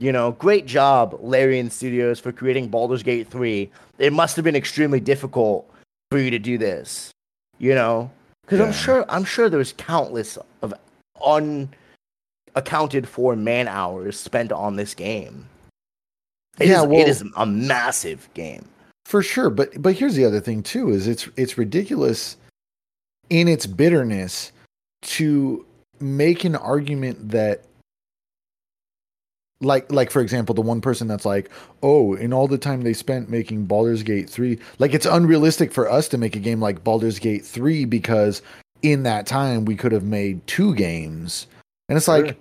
[0.00, 3.68] You know, great job, Larian Studios, for creating Baldur's Gate 3.
[3.98, 5.68] It must have been extremely difficult
[6.12, 7.10] for you to do this.
[7.58, 8.10] You know?
[8.42, 10.72] Because I'm sure I'm sure there's countless of
[12.54, 15.46] unaccounted for man hours spent on this game.
[16.60, 18.64] It Yeah, is- well- it is a massive game.
[19.06, 22.36] For sure, but but here's the other thing too: is it's it's ridiculous
[23.30, 24.52] in its bitterness
[25.02, 25.64] to
[26.00, 27.64] make an argument that
[29.60, 31.50] like like for example the one person that's like
[31.82, 35.90] oh in all the time they spent making Baldur's Gate 3 like it's unrealistic for
[35.90, 38.40] us to make a game like Baldur's Gate 3 because
[38.82, 41.48] in that time we could have made two games
[41.88, 42.36] and it's like Sure.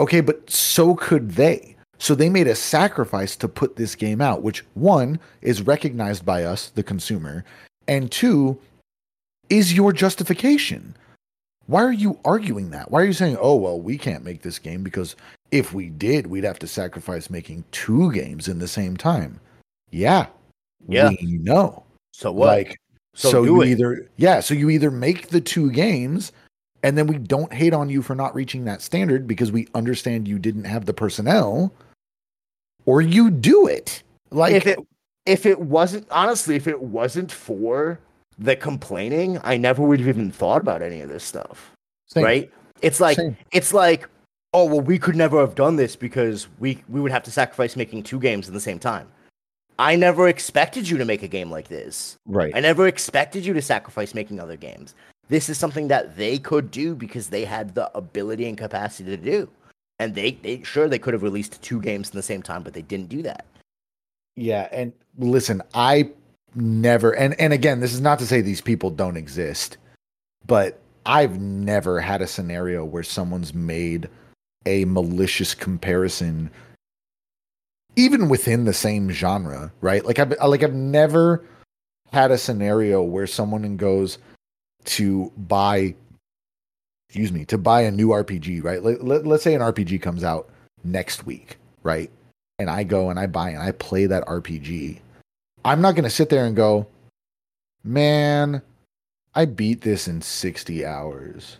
[0.00, 4.42] okay but so could they so they made a sacrifice to put this game out
[4.42, 7.44] which one is recognized by us the consumer
[7.88, 8.58] and two
[9.50, 10.94] is your justification
[11.66, 14.58] why are you arguing that why are you saying oh well we can't make this
[14.58, 15.16] game because
[15.50, 19.38] if we did we'd have to sacrifice making two games in the same time
[19.90, 20.26] yeah
[20.88, 21.10] Yeah.
[21.10, 22.46] we know So what?
[22.46, 22.78] like
[23.14, 23.68] so, so, do you it.
[23.68, 26.32] either yeah so you either make the two games
[26.84, 30.28] and then we don't hate on you for not reaching that standard because we understand
[30.28, 31.72] you didn't have the personnel
[32.88, 34.78] or you do it like if it
[35.28, 38.00] if it wasn't honestly, if it wasn't for
[38.38, 41.72] the complaining, I never would have even thought about any of this stuff.
[42.06, 42.52] same, Right?
[42.80, 43.36] It's like same.
[43.52, 44.08] it's like,
[44.54, 47.76] oh well, we could never have done this because we we would have to sacrifice
[47.76, 49.06] making two games in the same time.
[49.78, 52.16] I never expected you to make a game like this.
[52.26, 54.94] right I never expected you to sacrifice making other games.
[55.28, 59.18] This is something that they could do because they had the ability and capacity to
[59.18, 59.50] do.
[59.98, 62.72] And they, they sure they could have released two games in the same time, but
[62.72, 63.44] they didn't do that.
[64.36, 66.10] Yeah, and listen, I
[66.54, 69.76] never and and again, this is not to say these people don't exist,
[70.46, 74.08] but I've never had a scenario where someone's made
[74.66, 76.50] a malicious comparison
[77.96, 80.04] even within the same genre, right?
[80.04, 81.44] Like I've like I've never
[82.12, 84.18] had a scenario where someone goes
[84.84, 85.94] to buy
[87.08, 88.82] excuse me, to buy a new RPG, right?
[88.82, 90.48] Let, let, let's say an RPG comes out
[90.84, 92.10] next week, right?
[92.58, 94.98] and I go and I buy and I play that RPG,
[95.64, 96.86] I'm not going to sit there and go,
[97.84, 98.62] man,
[99.34, 101.58] I beat this in 60 hours.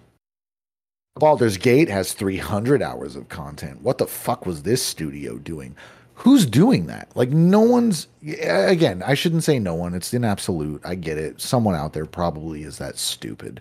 [1.17, 3.83] Baldur's Gate has 300 hours of content.
[3.83, 5.77] What the fuck was this studio doing?
[6.15, 7.09] Who's doing that?
[7.15, 9.95] Like, no one's, again, I shouldn't say no one.
[9.95, 10.81] It's in absolute.
[10.85, 11.41] I get it.
[11.41, 13.61] Someone out there probably is that stupid.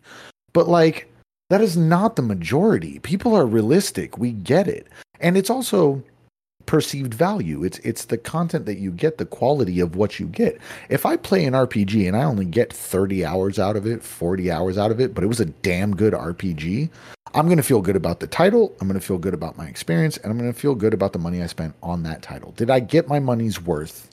[0.54, 1.12] But, like,
[1.50, 3.00] that is not the majority.
[3.00, 4.18] People are realistic.
[4.18, 4.88] We get it.
[5.20, 6.04] And it's also,
[6.68, 7.64] perceived value.
[7.64, 10.60] It's it's the content that you get, the quality of what you get.
[10.90, 14.52] If I play an RPG and I only get 30 hours out of it, 40
[14.52, 16.92] hours out of it, but it was a damn good RPG,
[17.34, 19.66] I'm going to feel good about the title, I'm going to feel good about my
[19.66, 22.52] experience, and I'm going to feel good about the money I spent on that title.
[22.52, 24.10] Did I get my money's worth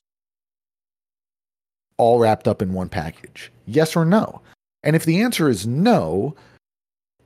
[1.99, 3.53] all wrapped up in one package?
[3.67, 4.41] Yes or no?
[4.83, 6.35] And if the answer is no,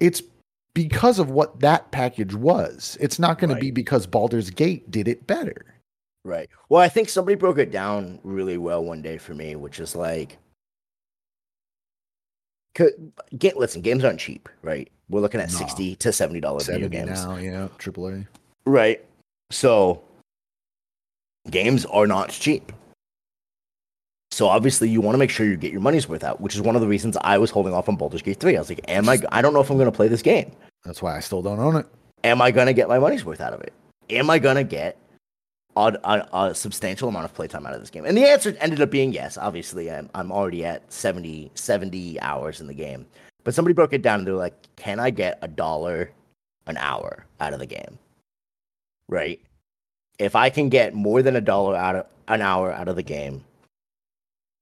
[0.00, 0.22] it's
[0.74, 2.96] because of what that package was.
[3.00, 3.56] It's not going Right.
[3.56, 5.64] to be because Baldur's Gate did it better.
[6.24, 6.48] Right.
[6.68, 9.96] Well, I think somebody broke it down really well one day for me, which is
[9.96, 10.38] like,
[13.36, 14.88] get listen, games aren't cheap, right?
[15.08, 15.58] We're looking at No.
[15.58, 18.26] sixty to seventy dollars video 70 games, now, yeah, AAA.
[18.66, 19.04] right?
[19.50, 20.04] So,
[21.50, 22.72] games are not cheap.
[24.38, 26.60] So obviously, you want to make sure you get your money's worth out, which is
[26.60, 28.54] one of the reasons I was holding off on Baldur's Gate three.
[28.54, 29.18] I was like, am I?
[29.32, 30.52] I don't know if I'm going to play this game.
[30.84, 31.86] That's why I still don't own it.
[32.22, 33.72] am I gonna get my money's worth out of it?
[34.10, 34.96] Am I gonna get
[35.76, 38.04] a, a, a substantial amount of playtime out of this game?
[38.04, 39.36] And the answer ended up being yes.
[39.36, 43.06] Obviously, I'm, I'm already at 70, 70 hours in the game.
[43.42, 46.12] But somebody broke it down and they're like, can I get a dollar
[46.68, 47.98] an hour out of the game?
[49.08, 49.40] Right?
[50.20, 53.02] If I can get more than a dollar out of an hour out of the
[53.02, 53.44] game,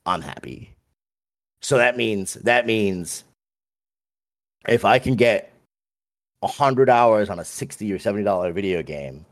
[0.06, 0.70] I'm happy.
[1.60, 3.24] So that means that means
[4.68, 5.52] if I can get
[6.42, 9.24] a hundred hours on a sixty or seventy dollar video game,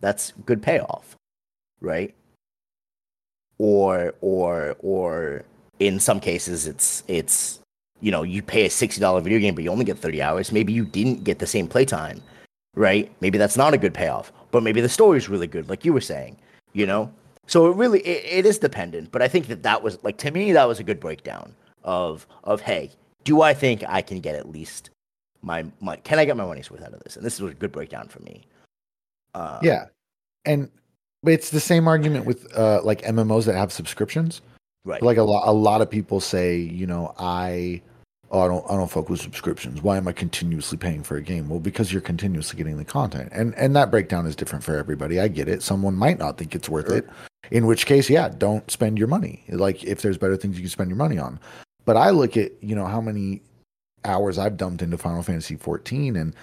[0.00, 1.16] that's good payoff,
[1.80, 2.14] right?
[3.58, 5.44] Or or or
[5.78, 7.60] in some cases it's it's
[8.00, 10.50] you know you pay a sixty dollar video game but you only get thirty hours.
[10.50, 12.20] Maybe you didn't get the same playtime,
[12.74, 13.12] right?
[13.20, 16.00] Maybe that's not a good payoff, but maybe the story's really good, like you were
[16.00, 16.36] saying,
[16.72, 17.12] you know.
[17.46, 20.30] So it really it, it is dependent, but I think that that was like to
[20.30, 22.90] me that was a good breakdown of of hey,
[23.24, 24.90] do I think I can get at least
[25.42, 27.16] my my can I get my money's worth out of this?
[27.16, 28.42] And this was a good breakdown for me.
[29.34, 29.86] Uh, Yeah.
[30.44, 30.70] And
[31.22, 34.40] But it's the same argument with uh, like MMOs that have subscriptions.
[34.84, 35.02] Right.
[35.02, 37.80] Like a lot, a lot of people say, you know, I,
[38.32, 39.82] oh, I don't, I don't fuck with subscriptions.
[39.82, 41.48] Why am I continuously paying for a game?
[41.48, 45.20] Well, because you're continuously getting the content, and and that breakdown is different for everybody.
[45.20, 45.62] I get it.
[45.62, 46.98] Someone might not think it's worth Sure.
[46.98, 47.08] it.
[47.50, 49.44] In which case, yeah, don't spend your money.
[49.48, 51.38] Like if there's better things you can spend your money on.
[51.84, 53.42] But I look at, you know, how many
[54.04, 56.34] hours I've dumped into Final Fantasy 14, and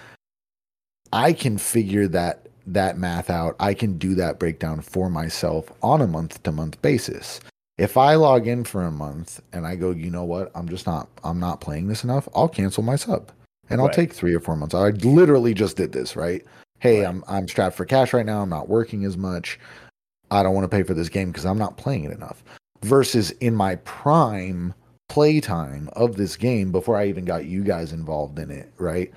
[1.12, 3.56] I can figure that that math out.
[3.58, 7.40] I can do that breakdown for myself on a month to month basis.
[7.80, 10.86] If I log in for a month and I go, you know what, I'm just
[10.86, 13.32] not I'm not playing this enough, I'll cancel my sub.
[13.70, 13.94] And I'll Right.
[13.94, 14.74] take 3 or 4 months.
[14.74, 16.44] I literally just did this, right?
[16.80, 17.08] Hey, Right.
[17.08, 18.42] I'm I'm strapped for cash right now.
[18.42, 19.58] I'm not working as much.
[20.30, 22.42] I don't want to pay for this game because I'm not playing it enough.
[22.82, 24.74] Versus in my prime
[25.08, 29.12] playtime of this game before I even got you guys involved in it, right?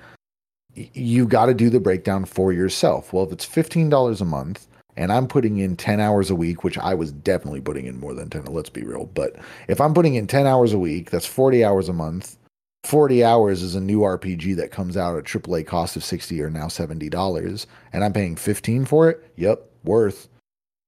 [0.74, 3.12] You got to do the breakdown for yourself.
[3.12, 4.66] Well, if it's $15 a month
[4.96, 8.14] and I'm putting in 10 hours a week, which I was definitely putting in more
[8.14, 9.06] than 10, let's be real.
[9.06, 9.36] But
[9.68, 12.36] if I'm putting in 10 hours a week, that's 40 hours a month.
[12.84, 16.50] 40 hours is a new RPG that comes out at AAA cost of 60 or
[16.50, 19.32] now $70 and I'm paying 15 for it.
[19.36, 20.28] Yep, worth.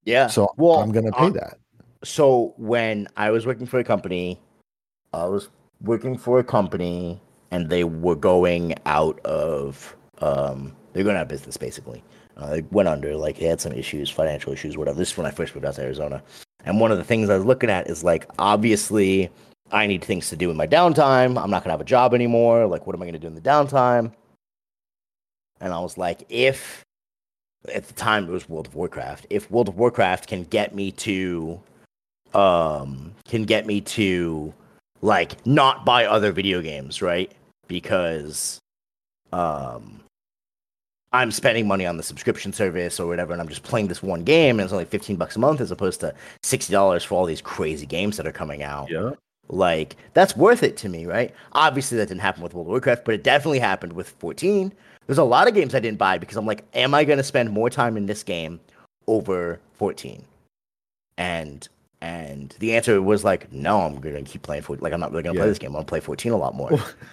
[0.04, 0.26] Yeah.
[0.26, 1.58] So well, I'm going to pay uh, that.
[2.04, 4.38] So when I was working for a company,
[5.12, 5.48] I was
[5.80, 11.28] working for a company, and they were going out of um, they're going out of
[11.28, 12.02] business basically.
[12.36, 14.98] Uh, they went under, like they had some issues, financial issues, whatever.
[14.98, 16.22] This is when I first moved out to Arizona,
[16.64, 19.30] and one of the things I was looking at is like obviously
[19.72, 21.42] I need things to do in my downtime.
[21.42, 22.66] I'm not gonna have a job anymore.
[22.66, 24.12] Like, what am I gonna do in the downtime?
[25.60, 26.84] And I was like, if
[27.72, 29.26] at the time it was World of Warcraft.
[29.30, 31.60] If World of Warcraft can get me to
[32.34, 34.52] um can get me to
[35.00, 37.32] like not buy other video games, right?
[37.68, 38.58] Because
[39.32, 40.00] um
[41.12, 44.22] I'm spending money on the subscription service or whatever and I'm just playing this one
[44.24, 47.40] game and it's only 15 bucks a month as opposed to $60 for all these
[47.40, 49.12] crazy games that are coming out Yeah.
[49.48, 51.32] like that's worth it to me, right?
[51.52, 54.72] Obviously, that didn't happen with World of Warcraft, but it definitely happened with 14.
[55.06, 57.22] There's a lot of games I didn't buy because I'm like, am I going to
[57.24, 58.58] spend more time in this game
[59.06, 60.24] over 14?
[61.18, 61.68] And
[62.00, 65.22] and the answer was like, no, I'm to keep playing for Like, I'm not really
[65.22, 65.74] going to play this game.
[65.74, 66.70] I'm to play 14 a lot more.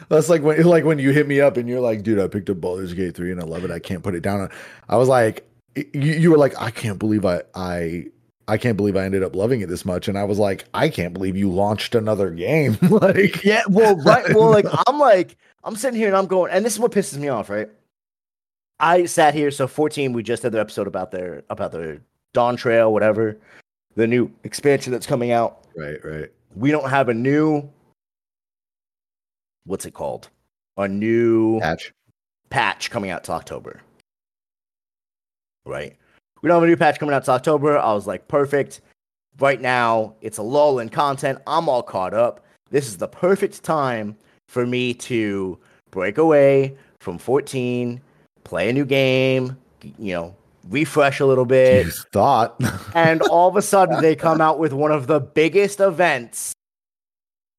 [0.10, 2.50] That's like when like when you hit me up and you're like, dude, I picked
[2.50, 3.72] up Baldur's Gate 3 and I love it.
[3.72, 4.50] I can't put it down.
[4.90, 8.08] I was like, you, you were like, I can't believe I I
[8.48, 10.10] I can't believe I ended up loving it this much.
[10.10, 12.78] And I was like, I can't believe you launched another game.
[12.90, 14.34] like yeah, well, right.
[14.36, 17.18] Well, like, I'm like, I'm sitting here and I'm going, and this is what pisses
[17.18, 17.70] me off, right?
[18.80, 22.02] I sat here, so 14, we just had their episode about their, about their
[22.34, 23.38] Dawntrail, whatever,
[23.96, 25.66] the new expansion that's coming out.
[25.76, 26.32] Right, right.
[26.56, 27.70] we don't have a new
[29.66, 30.30] what's it called?
[30.78, 31.94] A new Patch.
[32.50, 33.82] patch coming out to october.
[35.66, 35.96] Right?
[36.42, 37.78] We don't have a new patch coming out to october.
[37.78, 38.82] I was like perfect.
[39.40, 41.40] Right now it's a lull in content.
[41.48, 42.46] I'm all caught up.
[42.70, 44.16] This is the perfect time
[44.48, 45.58] for me to
[45.92, 48.02] break away from 14
[48.44, 49.58] play a new game
[50.00, 50.36] you know
[50.70, 52.60] refresh a little bit You thought.
[52.96, 56.54] and all of a sudden they come out with one of the biggest events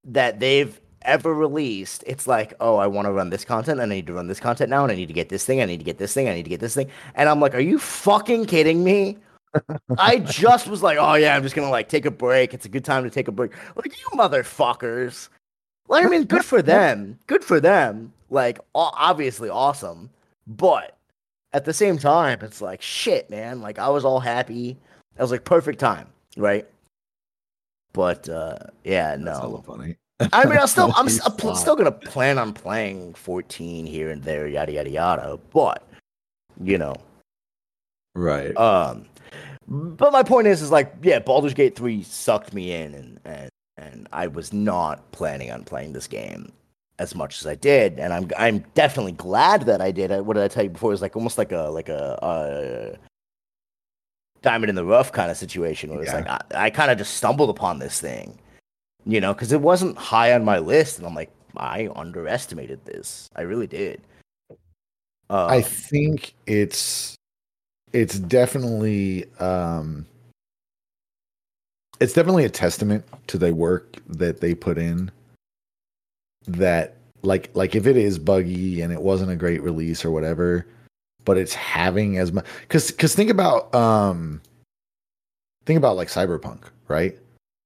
[0.04, 2.04] that they've ever released.
[2.06, 4.40] It's like, oh, I want to run this content, and I need to run this
[4.40, 6.28] content now, and I need to get this thing, I need to get this thing,
[6.28, 6.90] I need to get this thing.
[7.14, 9.18] And I'm like, are you fucking kidding me?
[9.98, 12.54] I just was like, oh yeah, I'm just gonna like take a break.
[12.54, 13.52] It's a good time to take a break.
[13.76, 15.28] Like you motherfuckers.
[15.88, 17.18] Like I mean, good for them.
[17.26, 18.12] Good for them.
[18.30, 20.10] Like obviously awesome.
[20.46, 20.96] But
[21.54, 23.62] at the same time, it's like shit, man.
[23.62, 24.76] Like I was all happy.
[25.18, 26.66] I was like perfect time, right?
[27.92, 29.62] But uh yeah, That's hella no.
[29.62, 29.96] funny.
[30.32, 34.46] I mean, I'm still I'm, I'm still gonna plan on playing 14 here and there,
[34.48, 35.38] yada yada yada.
[35.52, 35.86] But
[36.62, 36.94] you know,
[38.16, 38.56] Right.
[38.56, 39.06] um,
[39.66, 43.48] but my point is, is like, yeah, Baldur's Gate three sucked me in, and and
[43.76, 46.52] and I was not planning on playing this game
[46.98, 50.12] as much as I did, and I'm I'm definitely glad that I did.
[50.12, 50.90] I, what did I tell you before?
[50.90, 52.96] It was like almost like a like a, uh
[54.42, 56.18] diamond in the rough kind of situation, where it's Yeah.
[56.18, 58.38] like I, I kind of just stumbled upon this thing,
[59.04, 63.28] you know, because it wasn't high on my list, and I'm like, I underestimated this.
[63.34, 64.02] I really did.
[65.30, 67.16] Um, I think it's
[67.92, 70.06] it's definitely um
[72.00, 75.10] it's definitely a testament to the work that they put in
[76.46, 80.66] that like like if it is buggy and it wasn't a great release or whatever
[81.24, 84.40] but it's having as much cuz cuz think about um
[85.64, 87.18] think about like cyberpunk right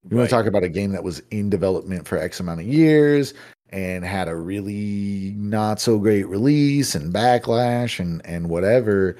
[0.08, 2.66] you want to talk about a game that was in development for X amount of
[2.66, 3.34] years
[3.70, 9.16] and had a really not so great release and backlash and and whatever.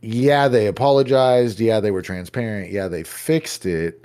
[0.00, 1.60] yeah, they apologized.
[1.60, 2.72] Yeah, they were transparent.
[2.72, 4.04] Yeah, they fixed it.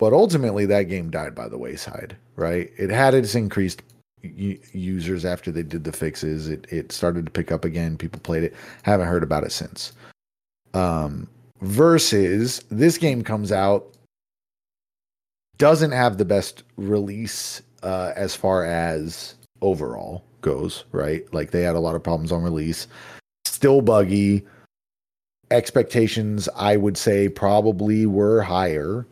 [0.00, 2.70] But ultimately, that game died by the wayside, right?
[2.78, 3.82] It had its increased
[4.22, 6.48] users after they did the fixes.
[6.48, 7.98] It it started to pick up again.
[7.98, 8.54] People played it.
[8.82, 9.92] Haven't heard about it since.
[10.72, 11.28] Um,
[11.60, 13.94] versus this game comes out,
[15.58, 21.30] doesn't have the best release uh, as far as overall goes, right?
[21.34, 22.86] Like they had a lot of problems on release,
[23.44, 24.46] still buggy.
[25.50, 29.06] Expectations, I would say, probably were higher.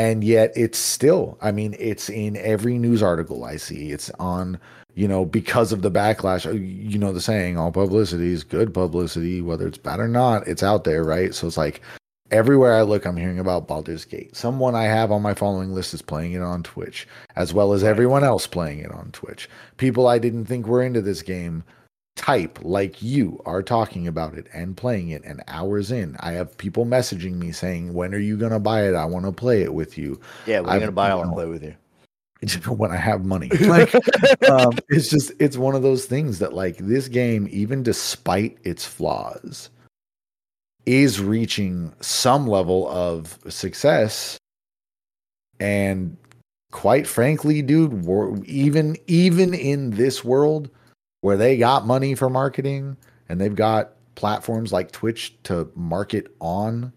[0.00, 3.92] And yet it's still, I mean, it's in every news article I see.
[3.92, 4.58] It's on,
[4.94, 6.46] you know, because of the backlash.
[6.46, 10.48] Uh, you know, the saying, all publicity is good publicity, whether it's bad or not,
[10.48, 11.34] it's out there, right?
[11.34, 11.82] So it's like
[12.30, 14.34] everywhere I look, I'm hearing about Baldur's Gate.
[14.34, 17.84] Someone I have on my following list is playing it on Twitch, as well as
[17.84, 19.50] everyone else playing it on Twitch.
[19.76, 21.62] People I didn't think were into this game
[22.20, 26.18] type like you are talking about it and playing it and hours in.
[26.20, 28.94] I have people messaging me saying when are you going to buy it?
[28.94, 30.20] I want to play it with you.
[30.44, 31.12] Yeah we're going to buy it?
[31.12, 31.74] I want to play with you.
[32.68, 33.50] When i have money.
[33.60, 33.94] Like
[34.50, 38.84] um, it's just it's one of those things that like this game even despite its
[38.84, 39.70] flaws
[40.84, 44.36] is reaching some level of success.
[45.58, 46.18] And
[46.70, 48.06] quite frankly dude
[48.46, 50.70] even even in this world
[51.20, 52.96] where they got money for marketing
[53.28, 56.92] and they've got platforms like Twitch to market on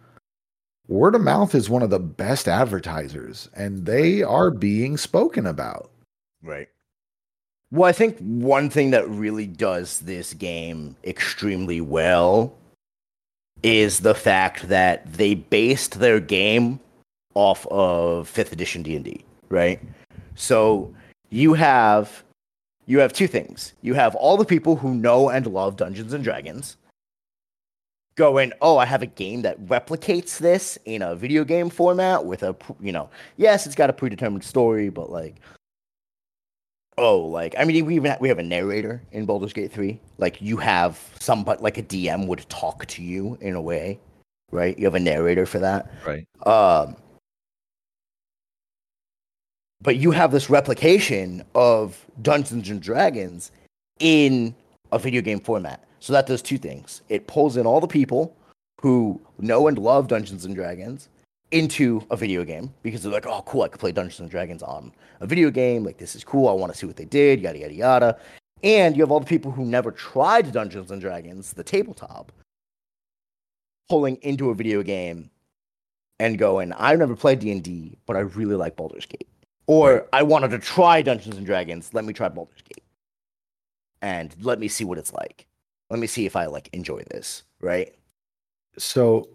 [0.87, 5.89] word of mouth is one of the best advertisers and they are being spoken about
[6.43, 6.67] right
[7.71, 12.53] well i think one thing that really does this game extremely well
[13.63, 16.79] is the fact that they based their game
[17.33, 19.79] off of 5th edition D&D, right?
[20.35, 20.93] So
[21.29, 22.23] you have
[22.85, 23.73] you have two things.
[23.81, 26.77] You have all the people who know and love Dungeons and Dragons
[28.15, 32.43] going, "Oh, I have a game that replicates this in a video game format with
[32.43, 35.35] a, you know, yes, it's got a predetermined story, but like
[36.97, 39.99] oh, like I mean, we even we have a narrator in Baldur's Gate three.
[40.17, 43.99] Like you have some but like a DM would talk to you in a way,
[44.51, 44.77] right?
[44.77, 46.27] You have a narrator for that, right?
[46.47, 46.95] Um,
[49.83, 53.51] but you have this replication of Dungeons and Dragons
[53.99, 54.55] in
[54.91, 55.83] a video game format.
[55.99, 57.01] So that does two things.
[57.09, 58.35] It pulls in all the people
[58.81, 61.09] who know and love Dungeons and Dragons
[61.51, 64.63] into a video game because they're like, oh, cool, I could play Dungeons and Dragons
[64.63, 65.83] on a video game.
[65.83, 66.47] Like, this is cool.
[66.47, 68.19] I want to see what they did, yada, yada, yada.
[68.63, 72.31] And you have all the people who never tried Dungeons and Dragons, the tabletop,
[73.89, 75.29] pulling into a video game
[76.19, 79.27] and going, I've never played D&D, but I really like Baldur's Gate.
[79.67, 80.03] Or right.
[80.13, 81.93] I wanted to try Dungeons and Dragons.
[81.93, 82.83] Let me try Baldur's Gate.
[84.01, 85.47] And let me see what it's like.
[85.89, 87.93] Let me see if I like enjoy this, right?
[88.77, 89.29] So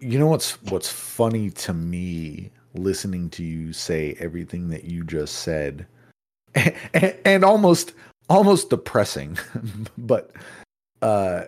[0.00, 5.36] you know what's what's funny to me listening to you say everything that you just
[5.36, 5.86] said
[6.54, 7.92] and, and almost
[8.28, 9.36] almost depressing
[9.98, 10.30] but
[11.02, 11.44] uh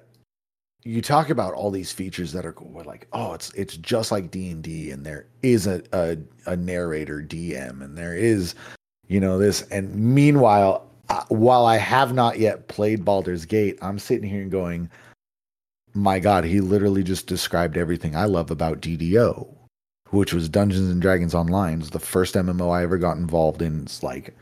[0.84, 2.54] you talk about all these features that are
[2.84, 6.16] like oh it's it's just like d&d and there is a, a,
[6.46, 8.54] a narrator dm and there is
[9.06, 13.98] you know this and meanwhile uh, while i have not yet played Baldur's Gate i'm
[13.98, 14.90] sitting here and going
[15.94, 19.54] my God, he literally just described everything I love about DDO,
[20.10, 21.80] which was Dungeons and Dragons Online.
[21.80, 23.82] It's the first MMO I ever got involved in.
[23.82, 24.34] It's like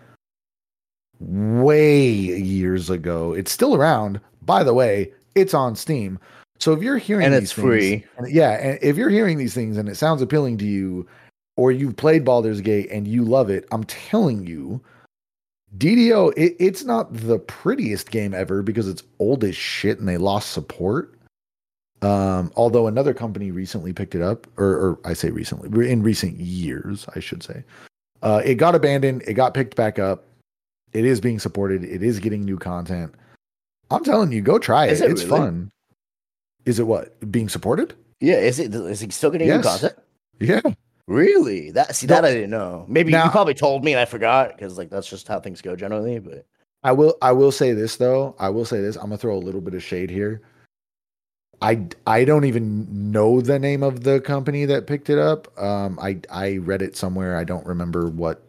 [1.19, 3.33] way years ago.
[3.33, 4.21] It's still around.
[4.43, 6.19] By the way, it's on Steam.
[6.59, 9.55] So if you're hearing and it's things, free, and yeah, and if you're hearing these
[9.55, 11.07] things and it sounds appealing to you,
[11.57, 14.81] or you've played Baldur's Gate and you love it, I'm telling you,
[15.79, 20.19] DDO, it, it's not the prettiest game ever because it's old as shit and they
[20.19, 21.15] lost support.
[22.03, 26.39] Um, although another company recently picked it up, or, or I say recently, in recent
[26.39, 27.63] years, I should say.
[28.23, 29.23] Uh, it got abandoned.
[29.27, 30.25] It got picked back up.
[30.93, 31.85] It is being supported.
[31.85, 33.15] It is getting new content.
[33.91, 35.01] I'm telling you, go try it.
[35.01, 35.39] it it's really?
[35.39, 35.73] fun.
[36.65, 37.95] Is it what being supported?
[38.21, 38.37] Yeah.
[38.37, 38.75] Is it?
[38.75, 39.65] Is it still getting yes.
[39.65, 39.99] new content?
[40.41, 40.61] Yeah.
[41.07, 41.73] Really?
[41.73, 42.85] That see that I didn't know.
[42.89, 45.61] Maybe now, you probably told me and I forgot because like that's just how things
[45.61, 46.21] go generally.
[46.21, 46.47] But
[46.85, 47.17] I will.
[47.21, 48.37] I will say this though.
[48.39, 48.95] I will say this.
[48.95, 50.41] I'm gonna throw a little bit of shade here.
[51.61, 55.49] I I don't even know the name of the company that picked it up.
[55.61, 57.37] Um, I I read it somewhere.
[57.37, 58.43] I don't remember what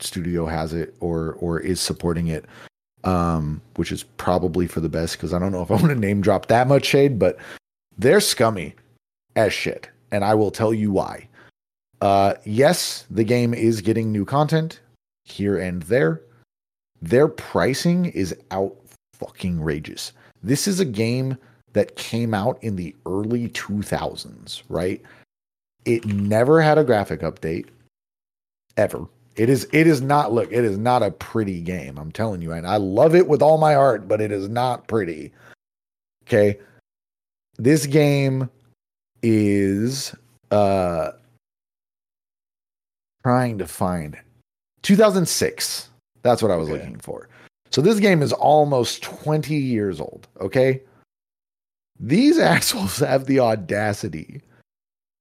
[0.00, 2.44] studio has it or or is supporting it.
[3.02, 5.94] Um, which is probably for the best because I don't know if I want to
[5.94, 7.38] name drop that much shade, but
[7.96, 8.74] they're scummy
[9.36, 11.28] as shit, and I will tell you why.
[12.00, 14.80] Uh, yes, the game is getting new content
[15.24, 16.22] here and there.
[17.02, 18.76] Their pricing is out
[19.14, 20.12] fucking rageous.
[20.42, 21.36] This is a game
[21.72, 25.00] that came out in the early 2000s, right?
[25.84, 27.66] It never had a graphic update
[28.76, 29.06] ever.
[29.40, 31.96] It is it is not look, it is not a pretty game.
[31.96, 34.86] I'm telling you, and I love it with all my heart, but it is not
[34.86, 35.32] pretty.
[36.24, 36.58] Okay?
[37.56, 38.50] This game
[39.22, 40.14] is
[40.50, 41.12] uh
[43.22, 44.18] trying to find
[44.82, 45.88] 2006.
[46.20, 46.76] That's what I was Okay.
[46.76, 47.30] looking for.
[47.70, 50.82] So this game is almost 20 years old, okay?
[51.98, 54.42] These assholes have the audacity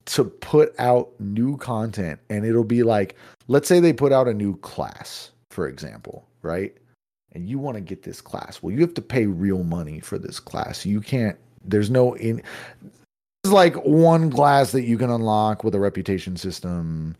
[0.05, 3.15] to put out new content and it'll be like
[3.47, 6.75] let's say they put out a new class, for example, right?
[7.33, 8.61] And you want to get this class.
[8.61, 10.85] Well, you have to pay real money for this class.
[10.85, 12.41] You can't there's no in
[13.43, 17.15] it's like one class that you can unlock with a reputation system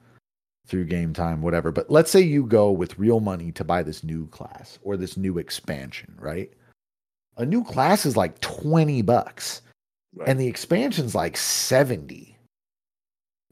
[0.67, 1.71] through game time, whatever.
[1.71, 5.17] But let's say you go with real money to buy this new class or this
[5.17, 6.51] new expansion, right?
[7.37, 9.61] A new class is like 20 bucks
[10.25, 12.28] and the expansion's like 70.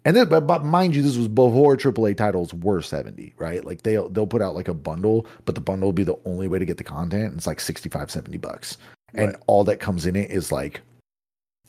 [0.07, 3.65] And then, but, but mind you, this was before AAA titles were 70, right?
[3.65, 6.47] Like they'll they'll put out like a bundle, but the bundle will be the only
[6.47, 7.33] way to get the content.
[7.35, 8.77] It's like 65, 70 bucks.
[9.15, 9.43] And Right.
[9.47, 10.79] all that comes in it is like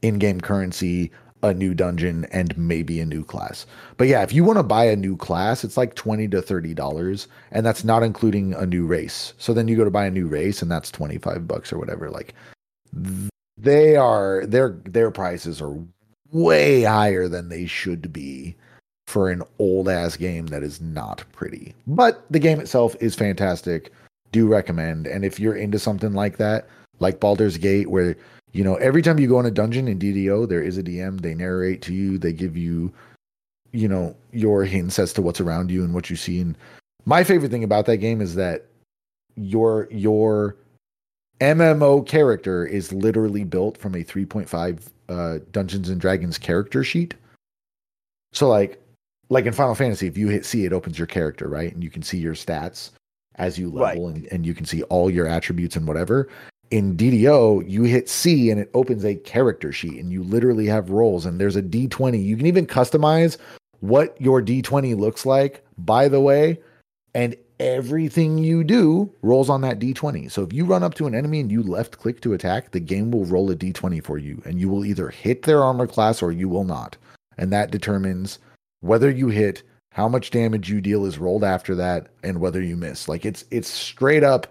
[0.02, 1.10] in-game currency,
[1.42, 3.66] a new dungeon, and maybe a new class.
[3.96, 6.74] But yeah, if you want to buy a new class, it's like 20 to 30
[6.74, 9.34] dollars, and that's not including a new race.
[9.38, 12.08] So then you go to buy a new race and that's 25 bucks or whatever.
[12.08, 12.34] Like
[13.56, 15.76] they are their their prices are
[16.32, 18.56] way higher than they should be
[19.06, 21.74] for an old ass game that is not pretty.
[21.86, 23.92] But the game itself is fantastic.
[24.32, 25.06] Do recommend.
[25.06, 26.68] And if you're into something like that,
[26.98, 28.16] like Baldur's Gate, where
[28.52, 31.20] you know every time you go in a dungeon in DDO, there is a DM.
[31.20, 32.18] They narrate to you.
[32.18, 32.92] They give you,
[33.72, 36.40] you know, your hints as to what's around you and what you see.
[36.40, 36.56] And
[37.06, 38.66] my favorite thing about that game is that
[39.36, 40.56] your your
[41.40, 47.14] MMO character is literally built from a 3.5 uh, Dungeons and Dragons character sheet.
[48.32, 48.80] So like
[49.30, 51.72] like in Final Fantasy, if you hit C, it opens your character, right?
[51.72, 52.90] And you can see your stats
[53.34, 56.28] as you level and, and you can see all your attributes and whatever.
[56.70, 60.90] In DDO, you hit C and it opens a character sheet and you literally have
[60.90, 62.22] roles and there's a D20.
[62.22, 63.38] You can even customize
[63.80, 66.60] what your D20 looks like, by the way,
[67.14, 70.30] and everything you do rolls on that d20.
[70.30, 72.80] So if you run up to an enemy and you left click to attack, the
[72.80, 76.22] game will roll a d20 for you and you will either hit their armor class
[76.22, 76.96] or you will not.
[77.36, 78.38] And that determines
[78.80, 82.76] whether you hit, how much damage you deal is rolled after that and whether you
[82.76, 83.08] miss.
[83.08, 84.46] Like it's it's straight up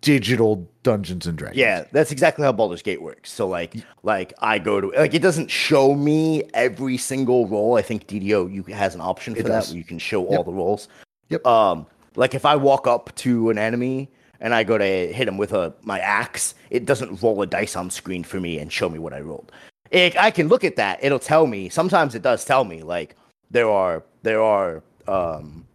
[0.00, 1.58] digital Dungeons and Dragons.
[1.58, 3.30] Yeah, that's exactly how Baldur's Gate works.
[3.30, 7.76] So like like I go to like it doesn't show me every single roll.
[7.76, 10.52] I think DDO you has an option for that where you can show all the
[10.52, 10.88] rolls.
[11.30, 11.46] Yep.
[11.46, 14.10] Um like if I walk up to an enemy
[14.40, 17.76] and I go to hit him with a my axe, it doesn't roll a dice
[17.76, 19.52] on screen for me and show me what I rolled.
[19.90, 21.02] It, I can look at that.
[21.02, 21.68] It'll tell me.
[21.68, 23.16] Sometimes it does tell me like
[23.50, 25.66] there are there are um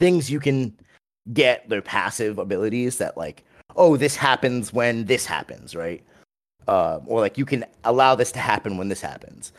[0.00, 0.76] things you can
[1.32, 3.44] get their passive abilities that like
[3.76, 6.02] oh this happens when this happens right
[6.68, 9.52] um or like you can allow this to happen when this happens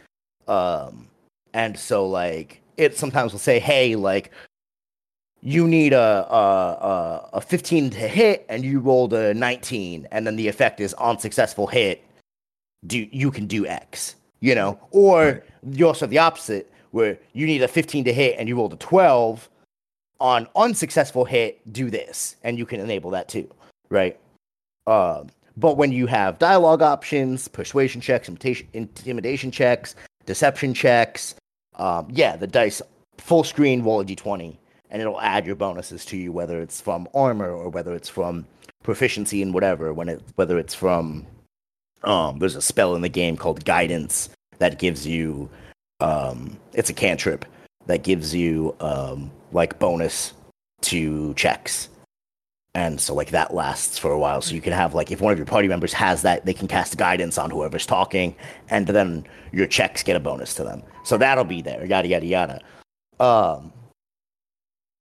[0.47, 1.07] um
[1.53, 4.31] and so like it sometimes will say hey like
[5.41, 5.99] you need a
[6.33, 10.79] a, a, a 15 to hit and you rolled a 19 and then the effect
[10.79, 12.03] is on successful hit
[12.87, 15.43] do you can do x you know or Right.
[15.71, 18.73] you also have the opposite where you need a 15 to hit and you rolled
[18.73, 19.49] a 12
[20.19, 23.49] on unsuccessful hit do this and you can enable that too
[23.89, 24.19] right
[24.87, 25.27] um
[25.57, 31.35] but when you have dialogue options persuasion checks intimidation, intimidation checks deception checks
[31.75, 32.81] um yeah the dice
[33.17, 34.55] full screen roll a d20
[34.89, 38.45] and it'll add your bonuses to you whether it's from armor or whether it's from
[38.83, 41.25] proficiency in whatever when it whether it's from
[42.03, 45.49] um there's a spell in the game called guidance that gives you
[45.99, 47.45] um it's a cantrip
[47.87, 50.33] that gives you um like bonus
[50.81, 51.89] to checks.
[52.75, 54.41] And so like that lasts for a while.
[54.41, 56.67] So you can have like if one of your party members has that they can
[56.67, 58.35] cast guidance on whoever's talking
[58.69, 60.83] and then your checks get a bonus to them.
[61.03, 61.83] So that'll be there.
[61.83, 62.61] Yada yada yada.
[63.19, 63.73] Um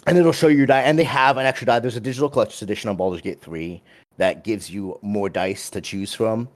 [0.06, 1.78] and it'll show you your die and they have an extra die.
[1.80, 3.82] There's a digital collector's edition on Baldur's Gate 3
[4.16, 6.48] that gives you more dice to choose from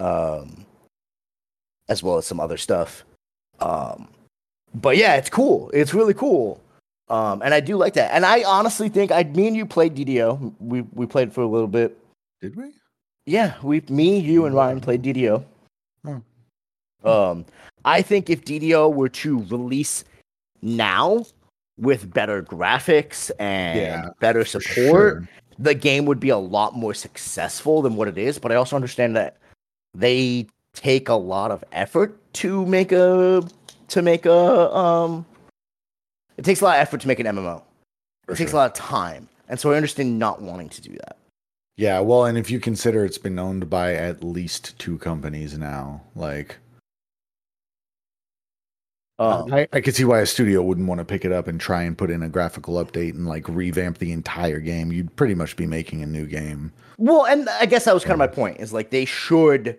[0.00, 0.66] um
[1.88, 3.04] as well as some other stuff.
[3.60, 4.08] Um
[4.74, 5.70] but yeah it's cool.
[5.74, 6.60] It's really cool.
[7.08, 8.10] Um and i do like that.
[8.12, 11.46] And i honestly think i me and you played ddo we we played for a
[11.46, 11.96] little bit.
[12.40, 12.72] Did we?
[13.26, 15.44] yeah we me you and ryan played ddo
[16.04, 17.30] Oh.
[17.30, 17.44] um
[17.84, 20.04] i think if ddo were to release
[20.60, 21.24] now
[21.78, 25.28] with better graphics and Yeah, better support sure.
[25.58, 28.38] the game would be a lot more successful than what it is.
[28.38, 29.38] But I also understand that
[29.94, 33.42] they take a lot of effort to make a
[33.88, 35.26] to make a um
[36.36, 37.62] it takes a lot of effort to make an MMO.
[38.24, 39.28] For it takes a lot of time.
[39.48, 41.18] And so I understand not wanting to do that.
[41.76, 46.02] Yeah, well, and if you consider it's been owned by at least two companies now,
[46.14, 46.56] like
[49.22, 51.60] Um, I, I could see why a studio wouldn't want to pick it up and
[51.60, 54.90] try and put in a graphical update and like revamp the entire game.
[54.92, 56.72] You'd pretty much be making a new game.
[56.98, 58.60] Well, and I guess that was kind of my point.
[58.60, 59.78] Is like they should,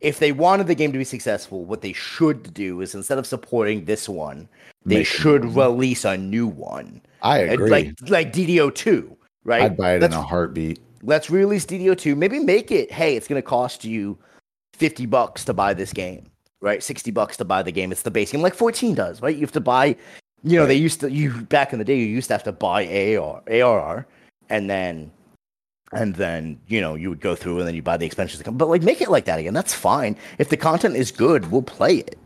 [0.00, 3.26] if they wanted the game to be successful, what they should do is instead of
[3.26, 4.48] supporting this one,
[4.84, 5.54] they Make should one.
[5.54, 7.70] release a new one, I agree.
[7.70, 9.62] like like DDO two, right?
[9.62, 10.80] I'd buy it let's, in a heartbeat.
[11.02, 12.14] let's release DDO two.
[12.16, 12.90] Maybe make it.
[12.92, 14.16] Hey, it's going to cost you
[14.72, 16.30] fifty bucks to buy this game,
[16.60, 16.82] right?
[16.82, 17.92] Sixty bucks to buy the game.
[17.92, 19.34] It's the base game, like fourteen does, right?
[19.34, 19.96] You have to buy.
[20.44, 21.96] You know, they used to you back in the day.
[21.98, 22.86] You used to have to buy
[23.16, 24.06] AR, ARR,
[24.48, 25.10] and then
[25.92, 28.38] and then you know you would go through and then you buy the expansions.
[28.38, 29.54] that come- But like, make it like that again.
[29.54, 30.16] That's fine.
[30.38, 32.18] If the content is good, we'll play it.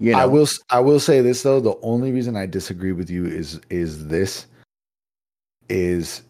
[0.00, 0.48] You know, I will.
[0.70, 1.60] I will say this though.
[1.60, 4.46] The only reason I disagree with you is is this
[5.68, 6.22] is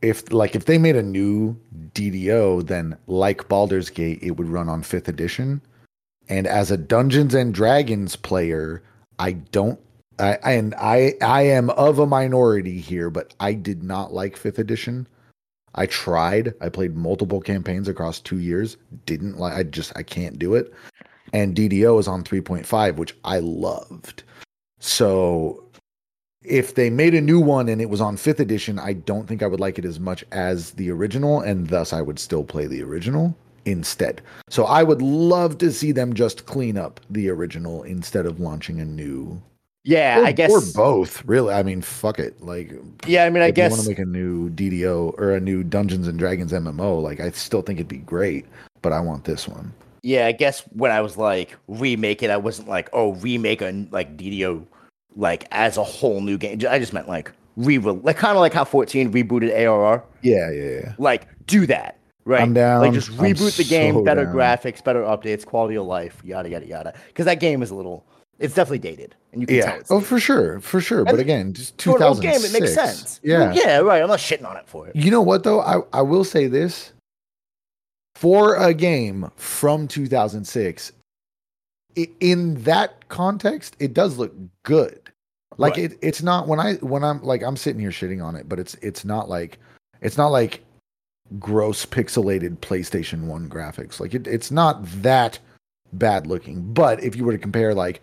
[0.00, 1.56] if like if they made a new
[1.94, 5.60] DDO, then like Baldur's Gate, it would run on fifth edition.
[6.28, 8.82] And as a Dungeons and Dragons player,
[9.18, 9.78] I don't.
[10.18, 14.58] I and I I am of a minority here, but I did not like fifth
[14.58, 15.08] edition.
[15.74, 16.54] I tried.
[16.60, 18.76] I played multiple campaigns across two years.
[19.06, 19.54] Didn't like.
[19.54, 20.72] I just I can't do it
[21.34, 24.22] and DDO is on 3.5, which I loved.
[24.78, 25.64] So
[26.44, 29.42] if they made a new one and it was on 5th edition, I don't think
[29.42, 32.66] I would like it as much as the original, and thus I would still play
[32.66, 34.22] the original instead.
[34.48, 38.80] So I would love to see them just clean up the original instead of launching
[38.80, 39.40] a new.
[39.84, 40.50] yeah, or, I guess.
[40.50, 41.24] or both.
[41.24, 42.40] Really, I mean, fuck it.
[42.42, 42.72] Like,
[43.06, 45.62] Yeah, I mean, I if you want to make a new DDO or a new
[45.62, 48.46] Dungeons and Dragons MMO, like I still think it'd be great,
[48.82, 49.72] but I want this one.
[50.02, 53.86] Yeah, I guess when I was like remake it, I wasn't like, oh, remake a
[53.90, 54.66] like DDO
[55.16, 56.60] like as a whole new game.
[56.68, 60.02] I just meant like re like kind of like how 14 rebooted ARR.
[60.22, 60.92] Yeah, yeah, yeah.
[60.98, 62.40] Like do that, right?
[62.42, 62.82] I'm down.
[62.82, 64.34] Like just I'm reboot the game, so better down.
[64.34, 66.94] graphics, better updates, quality of life, yada yada yada.
[67.08, 68.04] Because that game is a little,
[68.38, 70.08] it's definitely dated, and you can tell it's Oh, dated.
[70.08, 71.04] for sure, for sure.
[71.04, 72.22] But again, just For an old 2006.
[72.22, 73.20] game, it makes sense.
[73.22, 73.52] Yeah.
[73.52, 74.02] yeah, right.
[74.02, 74.96] I'm not shitting on it for it.
[74.96, 75.60] You know what though?
[75.60, 76.92] I I will say this.
[78.16, 80.92] For a game from 2006,
[81.98, 85.00] i- in that context, it does look good.
[85.56, 85.92] Like Right.
[85.92, 88.58] it, it's not when I when I'm like I'm sitting here shitting on it, but
[88.60, 89.58] it's it's not like
[90.00, 90.64] it's not like
[91.38, 94.00] gross pixelated PlayStation One graphics.
[94.00, 95.38] Like it, it's not that
[95.92, 96.72] bad looking.
[96.72, 98.00] But if you were to compare like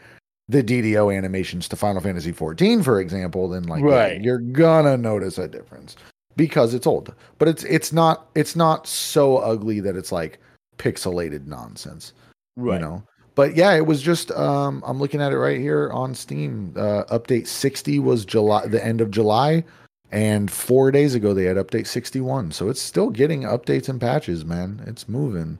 [0.49, 5.37] the DDO animations to Final Fantasy 14, for example, then like yeah, you're gonna notice
[5.37, 5.95] a difference
[6.35, 7.13] because it's old.
[7.37, 10.39] But it's it's not it's not so ugly that it's like
[10.77, 12.13] pixelated nonsense
[12.57, 12.75] Right.
[12.75, 13.03] you know
[13.35, 17.03] but yeah it was just um i'm looking at it right here on steam uh
[17.05, 19.63] update 60 was july the end of july
[20.11, 24.45] and four days ago they had update 61 so it's still getting updates and patches
[24.45, 25.57] man it's moving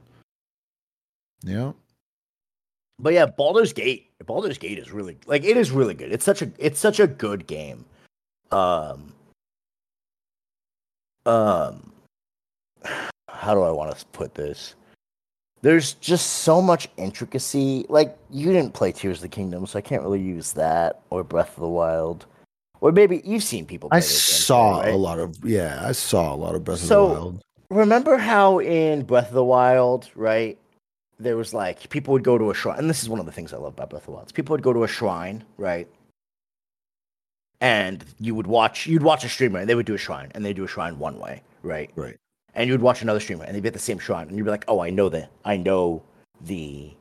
[1.44, 1.72] yeah
[3.00, 4.10] But yeah, Baldur's Gate.
[4.26, 6.12] Baldur's Gate is really like it is really good.
[6.12, 7.84] It's such a it's such a good game.
[8.52, 9.14] Um
[11.26, 11.92] um
[13.30, 14.76] how do I want to put this?
[15.64, 17.86] There's just so much intricacy.
[17.90, 21.24] Like you didn't play Tears of the Kingdom, so I can't really use that or
[21.24, 22.28] Breath of the Wild.
[22.82, 24.94] Or maybe you've seen people play i saw right?
[24.94, 28.18] a lot of yeah i saw a lot of breath So- of the wild remember
[28.18, 30.58] how in Breath of the Wild, right?
[31.20, 33.32] There was like people would go to a shrine, and this is one of the
[33.32, 34.34] things I love about Breath of the Wild.
[34.34, 35.88] People would go to a shrine, right?
[37.62, 40.44] And you would watch, you'd watch a streamer, and they would do a shrine, and
[40.44, 41.92] they do a shrine one way, right?
[41.96, 42.18] Right.
[42.56, 44.50] And you'd watch another streamer, and they'd be at the same shrine, and you'd be
[44.52, 46.04] like, "Oh, I know the, I know
[46.42, 46.92] the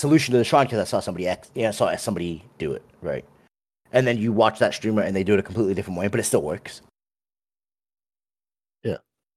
[0.00, 2.82] solution to the shrine because I saw somebody, ex- yeah, I saw somebody do it,
[3.02, 3.24] right?"
[3.92, 6.20] And then you watch that streamer, and they do it a completely different way, but
[6.20, 6.82] it still works
[8.82, 8.96] Yeah.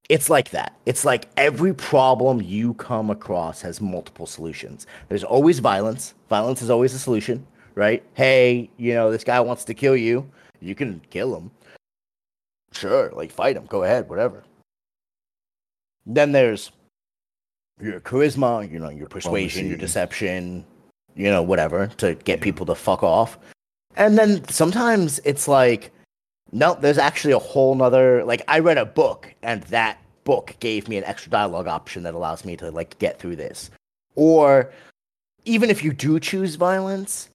[0.10, 0.76] it's like that.
[0.86, 4.88] It's like every problem you come across has multiple solutions.
[5.08, 6.14] There's always violence.
[6.30, 7.46] Violence is always a solution,
[7.76, 8.04] right?
[8.16, 10.30] Hey, you know, this guy wants to kill you.
[10.62, 11.52] You can kill him.
[12.72, 13.66] Sure, like fight him.
[13.66, 14.44] Go ahead, whatever.
[16.06, 16.72] Then there's
[17.82, 20.66] your charisma, you know, your persuasion, your deception,
[21.16, 23.38] you know, whatever, to get people to fuck off.
[24.00, 25.92] And then sometimes it's like,
[26.54, 30.88] no, there's actually a whole nother like I read a book and that book gave
[30.88, 33.70] me an extra dialogue option that allows me to like get through this.
[34.16, 34.72] Or
[35.46, 37.30] even if you do choose violence,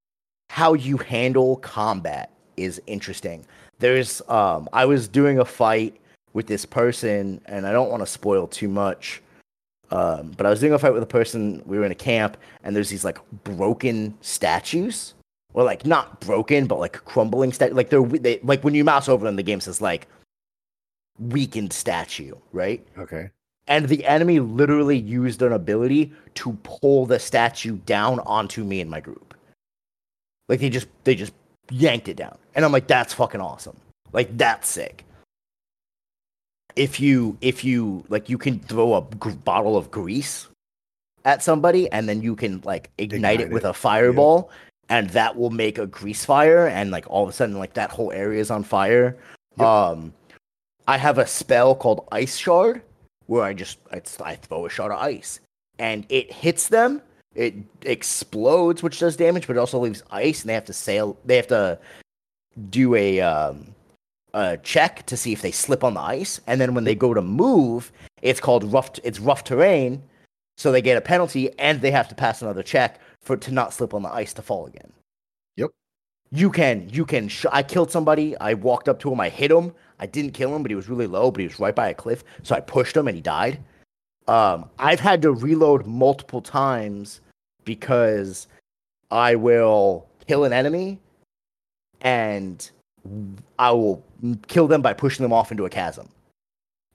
[0.48, 3.44] how you handle combat is interesting.
[3.78, 5.94] There's um I was doing a fight
[6.32, 9.20] with this person and I don't want to spoil too much.
[9.90, 11.62] Um, but I was doing a fight with a person.
[11.66, 15.14] We were in a camp, and there's these like broken statues,
[15.54, 17.76] or like not broken, but like crumbling statues.
[17.76, 20.06] Like they're they, like when you mouse over them, the game says like
[21.18, 22.86] weakened statue, right?
[22.98, 23.30] Okay.
[23.66, 28.90] And the enemy literally used an ability to pull the statue down onto me and
[28.90, 29.34] my group.
[30.48, 31.32] Like they just they just
[31.70, 33.76] yanked it down, and I'm like, that's fucking awesome.
[34.12, 35.04] Like that's sick
[36.76, 40.48] if you if you like you can throw a g- bottle of grease
[41.24, 43.68] at somebody and then you can like ignite, Ignite it with it.
[43.68, 44.50] a fireball
[44.88, 47.90] and that will make a grease fire and like all of a sudden like that
[47.90, 49.16] whole area is on fire
[49.56, 49.66] Yep.
[49.66, 50.12] um
[50.88, 52.82] i have a spell called ice shard
[53.26, 55.40] where i just it's, i throw a shard of ice
[55.78, 57.00] and it hits them
[57.34, 61.16] it explodes which does damage but it also leaves ice and they have to sail
[61.24, 61.78] they have to
[62.70, 63.74] do a um
[64.34, 67.14] a check to see if they slip on the ice, and then when they go
[67.14, 68.90] to move, it's called rough.
[69.04, 70.02] It's rough terrain,
[70.58, 73.72] so they get a penalty, and they have to pass another check for to not
[73.72, 74.92] slip on the ice to fall again.
[75.56, 75.70] Yep.
[76.30, 76.88] You can.
[76.90, 77.28] You can.
[77.28, 78.36] Sh- I killed somebody.
[78.38, 79.20] I walked up to him.
[79.20, 79.72] I hit him.
[79.98, 81.30] I didn't kill him, but he was really low.
[81.30, 83.60] But he was right by a cliff, so I pushed him, and he died.
[84.28, 87.20] Um, I've had to reload multiple times
[87.64, 88.46] because
[89.10, 90.98] I will kill an enemy,
[92.00, 92.70] and
[93.58, 94.04] I will
[94.48, 96.08] kill them by pushing them off into a chasm.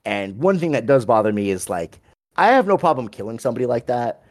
[0.04, 2.00] And one thing that does bother me is like
[2.36, 4.22] I have no problem killing somebody like that,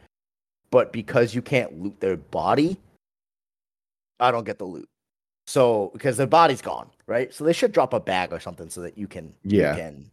[0.72, 2.78] but because you can't loot their body,
[4.20, 4.88] I don't get the loot.
[5.48, 7.34] So because their body's gone, right?
[7.34, 9.72] So they should drop a bag or something so that you can Yeah.
[9.76, 10.12] you can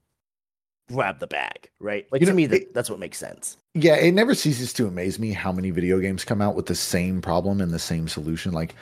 [0.88, 2.07] grab the bag, right?
[2.11, 3.59] Like You to know, me that, it- that's what makes sense.
[3.74, 6.74] Yeah, it never ceases to amaze me how many video games come out with the
[6.74, 8.52] same problem and the same solution.
[8.52, 8.74] Like,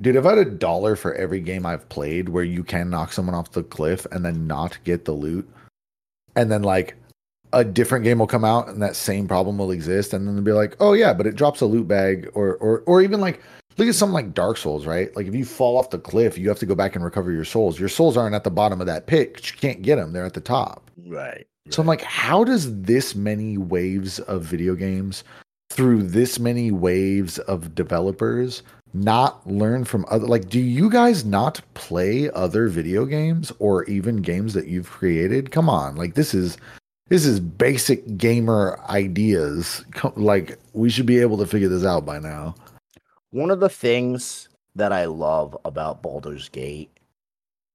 [0.00, 3.12] dude, if I had a dollar for every game I've played where you can knock
[3.12, 5.48] someone off the cliff and then not get the loot,
[6.34, 6.96] and then like
[7.52, 10.44] a different game will come out and that same problem will exist, and then they'll
[10.44, 13.40] be like, oh yeah, but it drops a loot bag, or or or even like
[13.78, 15.14] look at something like Dark Souls, right?
[15.16, 17.44] Like if you fall off the cliff, you have to go back and recover your
[17.44, 17.78] souls.
[17.80, 20.26] Your souls aren't at the bottom of that pit 'cause you can't get them; they're
[20.26, 20.90] at the top.
[21.06, 21.46] Right.
[21.70, 25.24] So I'm like, how does this many waves of video games
[25.70, 31.60] through this many waves of developers not learn from other like do you guys not
[31.74, 35.52] play other video games or even games that you've created?
[35.52, 35.94] Come on.
[35.96, 36.58] Like this is
[37.10, 39.84] this is basic gamer ideas.
[40.16, 42.54] Like we should be able to figure this out by now.
[43.32, 46.90] One of the things that I love about Baldur's Gate,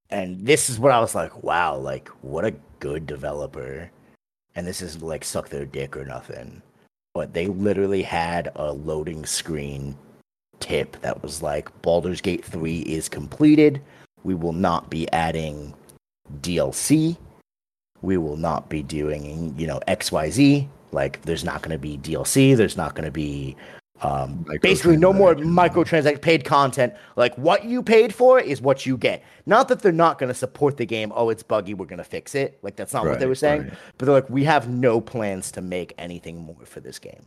[0.09, 3.91] and this is what I was like, wow, like what a good developer.
[4.55, 6.61] And this is like suck their dick or nothing.
[7.13, 9.97] But they literally had a loading screen
[10.59, 13.81] tip that was like Baldur's Gate 3 is completed.
[14.23, 15.73] We will not be adding
[16.41, 17.17] DLC.
[18.05, 20.67] We will not be doing, you know, XYZ.
[20.91, 23.57] Like there's not going to be DLC, there's not going to be
[24.01, 26.93] um, basically no more microtransact paid content.
[27.15, 29.23] Like what you paid for is what you get.
[29.45, 31.11] Not that they're not going to support the game.
[31.15, 31.73] Oh, it's buggy.
[31.73, 32.59] We're going to fix it.
[32.61, 33.63] Like that's not what they were saying.
[33.63, 33.73] right.
[33.97, 37.25] But they're like, we have no plans to make anything more for this game.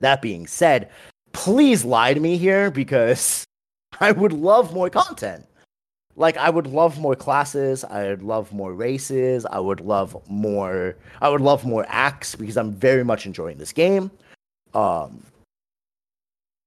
[0.00, 0.90] That being said,
[1.32, 3.46] please lie to me here because
[4.00, 5.46] I would love more content.
[6.18, 10.96] Like I would love more classes, I would love more races, I would love more
[11.20, 14.10] I would love more acts because I'm very much enjoying this game.
[14.74, 15.22] Um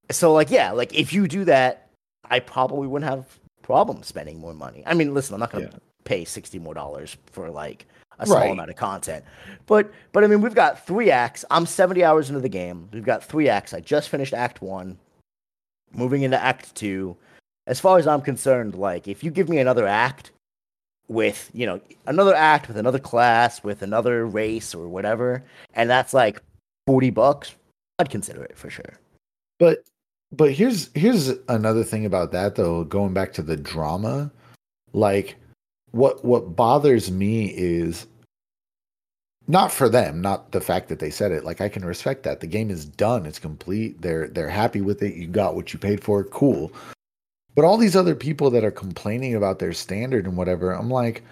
[0.09, 1.89] so like yeah, like if you do that,
[2.29, 3.25] I probably wouldn't have
[3.61, 4.83] problem spending more money.
[4.85, 5.79] I mean, listen, I'm not going to Yeah.
[6.05, 7.85] pay 60 more dollars for like
[8.19, 8.51] a small Right.
[8.51, 9.23] amount of content.
[9.67, 11.43] But but I mean, we've got 3 acts.
[11.51, 12.87] I'm 70 hours into the game.
[12.93, 13.73] We've got 3 acts.
[13.73, 14.97] I just finished act 1.
[15.93, 17.15] Moving into act 2.
[17.71, 20.31] As far as I'm concerned, like if you give me another act
[21.07, 25.41] with, you know, another act with another class, with another race or whatever,
[25.73, 26.41] and that's like
[26.85, 27.55] 40 bucks,
[27.97, 28.99] I'd consider it for sure.
[29.57, 29.85] But
[30.33, 34.29] but here's here's another thing about that though, going back to the drama,
[34.91, 35.37] like
[35.91, 38.05] what what bothers me is
[39.47, 41.45] not for them, not the fact that they said it.
[41.45, 42.41] Like I can respect that.
[42.41, 44.01] The game is done, it's complete.
[44.01, 45.13] They're they're happy with it.
[45.13, 46.25] You got what you paid for.
[46.25, 46.69] Cool.
[47.55, 51.23] But all these other people that are complaining about their standard and whatever, I'm like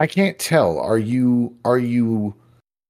[0.00, 0.78] I- can't tell.
[0.78, 2.34] Are you are you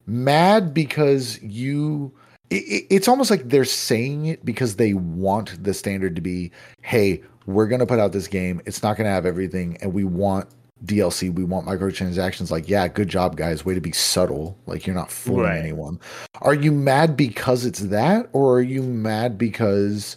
[0.06, 2.12] mad because you
[2.50, 6.50] it, it- it's almost like they're saying it because they want the standard to be
[6.82, 8.60] hey we're going to put out this game.
[8.66, 10.48] It's not going to have everything and we want
[10.84, 12.50] dlc we want microtransactions.
[12.50, 13.64] Like yeah good job guys.
[13.66, 14.56] Way to be subtle.
[14.66, 15.58] Like you're not fooling Right.
[15.58, 15.98] anyone.
[16.40, 20.16] Are you mad because it's that or are you mad because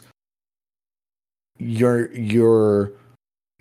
[1.62, 2.94] you're you're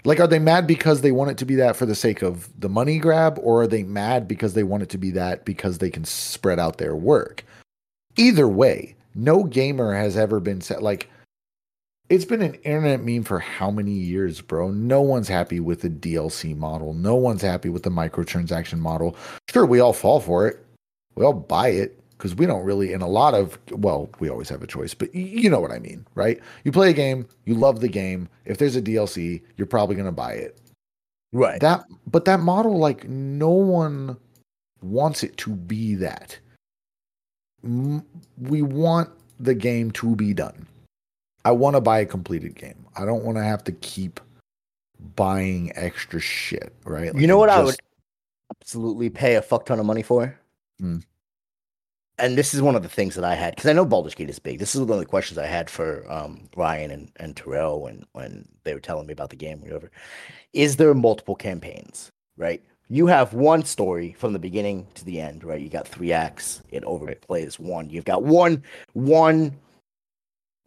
[0.04, 2.48] Like, are they mad because they want it to be that for the sake of
[2.58, 5.78] the money grab, or are they mad because they want it to be that because
[5.78, 7.44] they can spread out their work?
[8.16, 11.08] Either way, no gamer has ever been set like
[12.08, 14.70] it's been an internet meme for how many years, bro?
[14.72, 16.92] No one's happy with the DLC model.
[16.92, 19.16] No one's happy with the microtransaction model.
[19.48, 20.64] Sure, we all fall for it.
[21.14, 24.50] We all buy it because we don't really, in a lot of, well, we always
[24.50, 26.38] have a choice, but you know what I mean, right?
[26.64, 28.28] You play a game, you love the game.
[28.44, 30.58] If there's a DLC, you're probably going to buy it.
[31.32, 31.58] Right.
[31.62, 34.18] That, but that model, like, no one
[34.82, 36.38] wants it to be that.
[37.62, 39.08] We want
[39.38, 40.66] the game to be done.
[41.46, 42.84] I want to buy a completed game.
[42.96, 44.20] I don't want to have to keep
[45.16, 47.14] buying extra shit, right?
[47.14, 47.58] Like you know what just...
[47.58, 47.76] I would
[48.60, 50.38] absolutely pay a fuck ton of money for?
[50.82, 51.02] Mm
[52.20, 54.30] and this is one of the things that I had because I know Baldur's Gate
[54.30, 54.58] is big.
[54.58, 58.04] This is one of the questions I had for um, Ryan and, and Terrell when
[58.12, 59.90] when they were telling me about the game, whatever.
[60.52, 62.12] Is there multiple campaigns?
[62.36, 65.44] Right, you have one story from the beginning to the end.
[65.44, 66.62] Right, you got three acts.
[66.70, 67.90] It overplays one.
[67.90, 68.62] You've got one
[68.92, 69.58] one.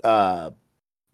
[0.03, 0.51] Uh,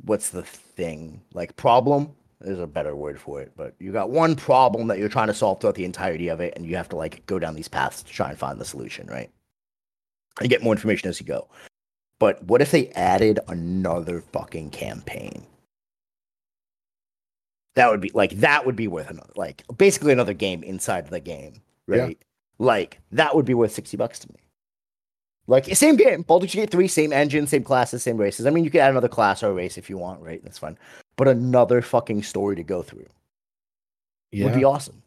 [0.04, 2.14] what's the thing like problem?
[2.42, 5.34] There's a better word for it, but you got one problem that you're trying to
[5.34, 8.02] solve throughout the entirety of it, and you have to like go down these paths
[8.02, 9.08] to try and find the solution.
[9.08, 9.30] Right
[10.40, 11.48] and get more information as you go.
[12.20, 15.46] But what if they added another fucking campaign?
[17.76, 21.20] That would be like that would be worth another like basically another game inside the
[21.20, 22.18] game, right?
[22.20, 22.26] Yeah.
[22.58, 24.40] Like that would be worth sixty bucks to me.
[25.48, 28.46] Like same game, Baldur's Gate three, same engine, same classes, same races.
[28.46, 30.44] I mean, you could add another class or race if you want, right?
[30.44, 30.78] That's fine.
[31.16, 33.08] But another fucking story to go through
[34.32, 34.46] yeah.
[34.46, 35.02] would be awesome.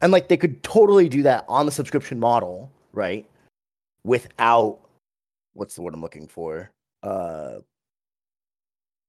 [0.00, 3.26] And like they could totally do that on the subscription model, right?
[4.04, 4.80] Without
[5.54, 6.70] what's the word I'm looking for?
[7.02, 7.56] Uh,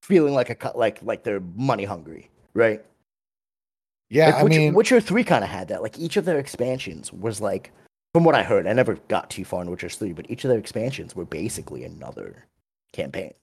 [0.04, 2.84] feeling like a like like they're money hungry, right?
[4.10, 5.82] Yeah, like, I Witcher, mean, Witcher Three kind of had that.
[5.82, 7.72] Like each of their expansions was like,
[8.14, 10.50] from what I heard, I never got too far in Witcher Three, but each of
[10.50, 12.46] their expansions were basically another
[12.93, 13.34] campaign.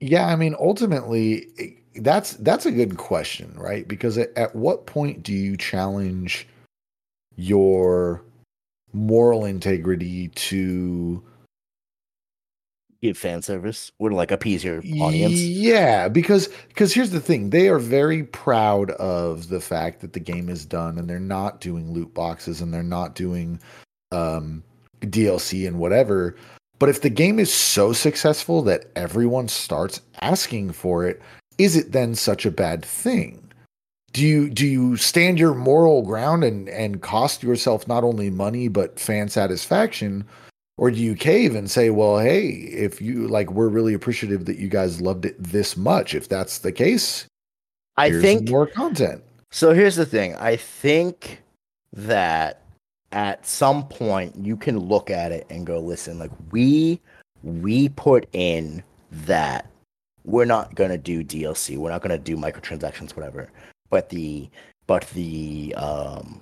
[0.00, 3.86] Yeah, I mean, ultimately, that's that's a good question, right?
[3.86, 6.46] Because at, at what point do you challenge
[7.36, 8.22] your
[8.92, 11.22] moral integrity to
[13.02, 15.34] give fan service or like appease your audience.
[15.34, 20.20] Yeah, because because here's the thing, they are very proud of the fact that the
[20.20, 23.60] game is done and they're not doing loot boxes and they're not doing
[24.12, 24.62] um
[25.00, 26.36] DLC and whatever.
[26.78, 31.20] But if the game is so successful that everyone starts asking for it,
[31.58, 33.41] is it then such a bad thing?
[34.12, 38.68] Do you do you stand your moral ground and and cost yourself not only money
[38.68, 40.24] but fan satisfaction?
[40.78, 44.58] Or do you cave and say well hey if you like we're really appreciative that
[44.58, 46.14] you guys loved it this much.
[46.14, 47.26] If that's the case
[47.96, 49.22] i think more content.
[49.50, 50.34] So here's the thing.
[50.36, 51.42] I think
[51.92, 52.62] that
[53.12, 57.00] at some point you can look at it and go listen like we
[57.42, 59.70] we put in that
[60.24, 63.50] we're not going to do dlc we're not going to do microtransactions whatever
[63.92, 64.48] but the
[64.86, 66.40] but the um,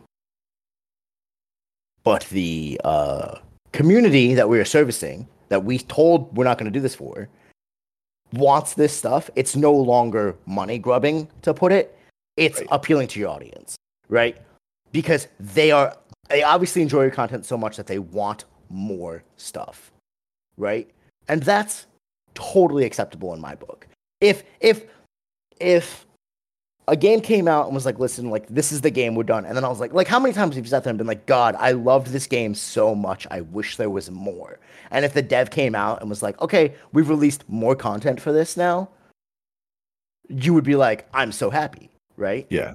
[2.04, 3.38] but the uh,
[3.72, 7.28] community that we are servicing that we told we're not going to do this for
[8.32, 9.28] wants this stuff.
[9.34, 11.98] It's no longer money grubbing to put it.
[12.36, 12.68] It's right.
[12.70, 13.74] appealing to your audience,
[14.08, 14.40] right?
[14.92, 15.96] Because they are
[16.28, 19.90] they obviously enjoy your content so much that they want more stuff,
[20.56, 20.88] right?
[21.26, 21.86] And that's
[22.34, 23.88] totally acceptable in my book.
[24.20, 24.84] If if
[25.58, 26.06] if
[26.90, 29.46] a game came out and was like, listen, like this is the game we're done.
[29.46, 31.06] And then I was like, like how many times have you sat there and been
[31.06, 33.28] like, God, I loved this game so much.
[33.30, 34.58] I wish there was more.
[34.90, 38.32] And if the dev came out and was like, okay, we've released more content for
[38.32, 38.88] this now,
[40.28, 42.44] you would be like, I'm so happy, right?
[42.50, 42.74] Yeah.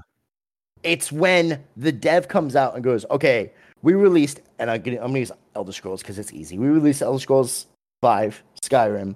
[0.82, 3.52] It's when the dev comes out and goes, okay,
[3.82, 6.58] we released, and I'm gonna, I'm gonna use Elder Scrolls because it's easy.
[6.58, 7.68] We released Elder Scrolls
[8.02, 9.16] Five, Skyrim,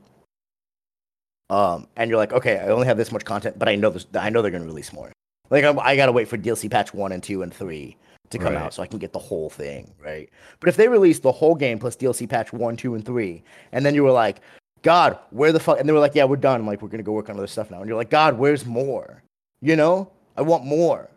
[1.50, 4.06] um, and you're like, okay, I only have this much content, but I know this,
[4.14, 5.12] I know they're going to release more.
[5.50, 7.98] Like I'm, i got to wait for DLC patch one and two and three
[8.30, 8.62] to come right.
[8.62, 10.30] out so I can get the whole thing, right?
[10.60, 13.84] But if they release the whole game plus DLC patch one, two, and three, and
[13.84, 14.42] then you were like,
[14.84, 15.80] God, where the fuck?
[15.80, 16.62] And they were like, Yeah, we're done.
[16.62, 17.80] I'm like, we're gonna go work on other stuff now.
[17.80, 19.24] And you're like, God, where's more?
[19.62, 21.10] You know, I want more.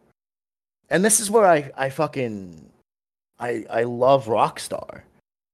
[0.91, 2.71] And this is where I, I fucking,
[3.39, 5.03] I, I love Rockstar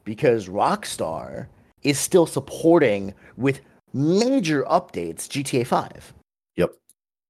[0.04, 1.46] because Rockstar
[1.82, 3.60] is still supporting with
[3.92, 6.14] major updates GTA 5.
[6.56, 6.74] Yep.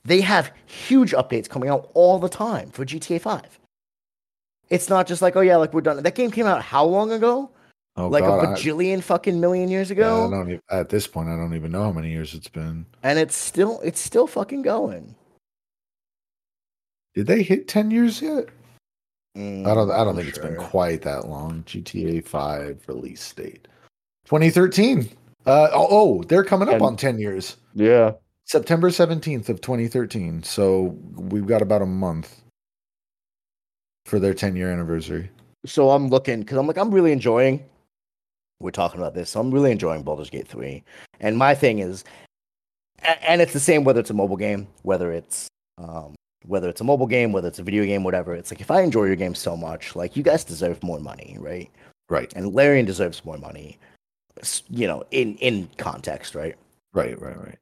[0.05, 3.59] They have huge updates coming out all the time for GTA 5.
[4.71, 6.03] It's not just like, oh yeah, like we're done.
[6.03, 7.51] That game came out how long ago?
[7.97, 10.21] Oh, like God, a bajillion I, fucking million years ago.
[10.21, 12.47] Yeah, I don't even, at this point, I don't even know how many years it's
[12.49, 12.87] been.
[13.03, 15.17] And it's still it's still fucking going.
[17.15, 18.47] Did they hit 10 years yet?
[19.37, 21.65] Mm, I don't I don't I'm think it's been quite that long.
[21.65, 23.67] GTA 5 release date.
[24.27, 25.11] 2013.
[25.49, 27.57] Uh oh, oh, they're coming up And- on 10 years.
[27.75, 28.13] Yeah.
[28.45, 30.43] September 17th of 2013.
[30.43, 32.43] So we've got about a month
[34.07, 35.31] for their 10 year anniversary.
[35.67, 37.65] So I'm looking because I'm like I'm really enjoying.
[38.61, 39.31] We're talking about this.
[39.31, 40.83] So I'm really enjoying Baldur's Gate 3.
[41.21, 42.05] And my thing is,
[43.03, 45.47] and it's the same whether it's a mobile game, whether it's
[45.79, 46.15] um,
[46.47, 48.35] whether it's a mobile game, whether it's a video game, whatever.
[48.35, 51.37] It's like if I enjoy your game so much, like you guys deserve more money,
[51.39, 51.71] right?
[52.11, 52.33] Right.
[52.35, 53.88] And Larian deserves more money, s-
[54.69, 56.57] you know, in in context, right?
[56.93, 57.59] Right, right, right.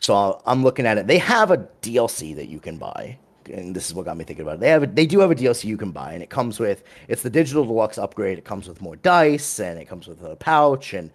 [0.00, 1.06] So I'm looking at it.
[1.06, 3.18] They have a DLC that you can buy,
[3.50, 4.60] and this is what got me thinking about it.
[4.60, 6.84] They have a, they do have a DLC you can buy, and it comes with
[7.08, 8.38] it's the digital deluxe upgrade.
[8.38, 11.10] It comes with more dice, and it comes with a pouch, and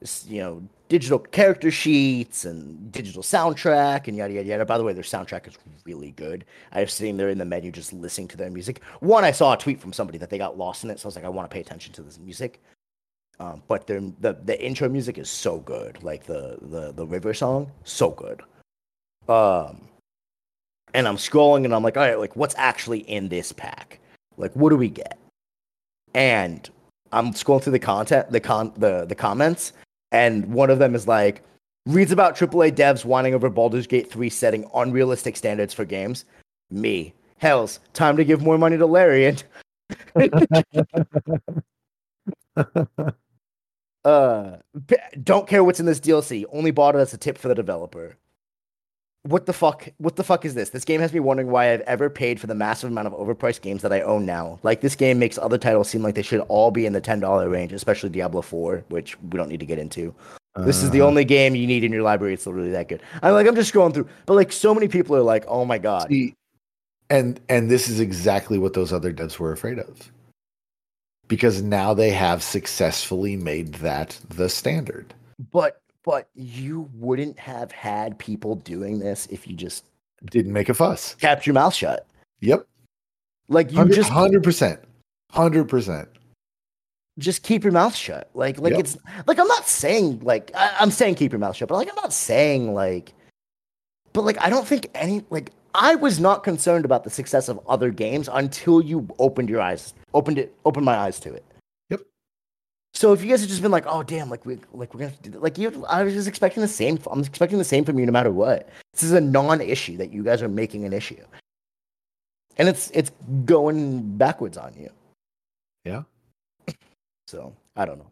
[0.00, 4.66] this, you know digital character sheets and digital soundtrack and yada yada yada.
[4.66, 6.44] By the way, their soundtrack is really good.
[6.72, 8.82] I was sitting there in the menu just listening to their music.
[8.98, 11.08] One, I saw a tweet from somebody that they got lost in it, so I
[11.08, 12.60] was like, I want to pay attention to this music.
[13.40, 17.72] Um, but the the intro music is so good, like the the the river song,
[17.84, 18.42] so good.
[19.28, 19.88] Um,
[20.92, 23.98] and I'm scrolling and I'm like, all right, like what's actually in this pack?
[24.36, 25.18] Like, what do we get?
[26.12, 26.68] And
[27.12, 29.72] I'm scrolling through the content, the con, the the comments,
[30.12, 31.42] and one of them is like,
[31.86, 36.26] reads about AAA devs whining over Baldur's Gate 3 setting unrealistic standards for games.
[36.70, 39.38] Me, hell's time to give more money to Larian.
[44.04, 44.56] uh,
[45.22, 46.44] don't care what's in this DLC.
[46.52, 48.16] Only bought it as a tip for the developer.
[49.22, 49.86] What the fuck?
[49.98, 50.70] What the fuck is this?
[50.70, 53.60] This game has me wondering why I've ever paid for the massive amount of overpriced
[53.60, 54.58] games that I own now.
[54.62, 57.20] Like this game makes other titles seem like they should all be in the ten
[57.20, 60.14] dollar range, especially Diablo Four, which we don't need to get into.
[60.64, 62.32] This is the Uh, only game you need in your library.
[62.34, 63.02] It's literally that good.
[63.22, 65.76] I'm like, I'm just scrolling through, but like, so many people are like, "Oh my
[65.78, 66.34] god, See,
[67.10, 70.10] and and this is exactly what those other devs were afraid of.
[71.30, 75.14] Because now they have successfully made that the standard.
[75.52, 79.84] but but you wouldn't have had people doing this if you just
[80.30, 81.14] Didn't make a fuss.
[81.14, 82.06] kept your mouth shut.
[82.40, 82.66] Yep.
[83.48, 84.78] Like you 100, just 100%.
[85.32, 86.06] 100%.
[87.18, 88.28] just keep your mouth shut.
[88.34, 88.80] Like like Yep.
[88.80, 91.88] it's like I'm not saying like I, I'm saying keep your mouth shut, but like
[91.88, 93.12] I'm not saying like
[94.12, 97.60] but like I don't think any like I was not concerned about the success of
[97.68, 101.44] other games until you opened your eyes opened it opened my eyes to it.
[101.90, 102.00] Yep.
[102.94, 105.12] So if you guys have just been like, oh damn, like we like we're gonna
[105.22, 105.42] do that.
[105.42, 108.12] like you I was just expecting the same I'm expecting the same from you no
[108.12, 108.68] matter what.
[108.92, 111.24] This is a non issue that you guys are making an issue.
[112.56, 113.12] And it's it's
[113.44, 114.90] going backwards on you.
[115.84, 116.02] Yeah.
[117.26, 118.10] So I don't know.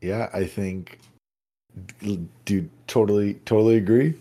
[0.00, 0.98] Yeah, I think
[2.46, 4.14] dude totally totally agree.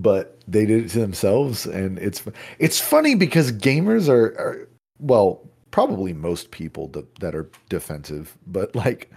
[0.00, 2.22] But they did it to themselves and it's
[2.58, 4.68] it's funny because gamers are, are
[4.98, 9.10] well, probably most people that, that are defensive, but like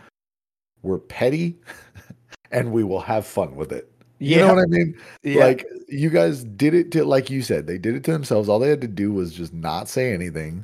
[0.81, 1.57] we're petty
[2.51, 3.91] and we will have fun with it.
[4.19, 4.95] You know what I mean?
[5.23, 8.49] Like you guys did it to like you said, they did it to themselves.
[8.49, 10.63] All they had to do was just not say anything.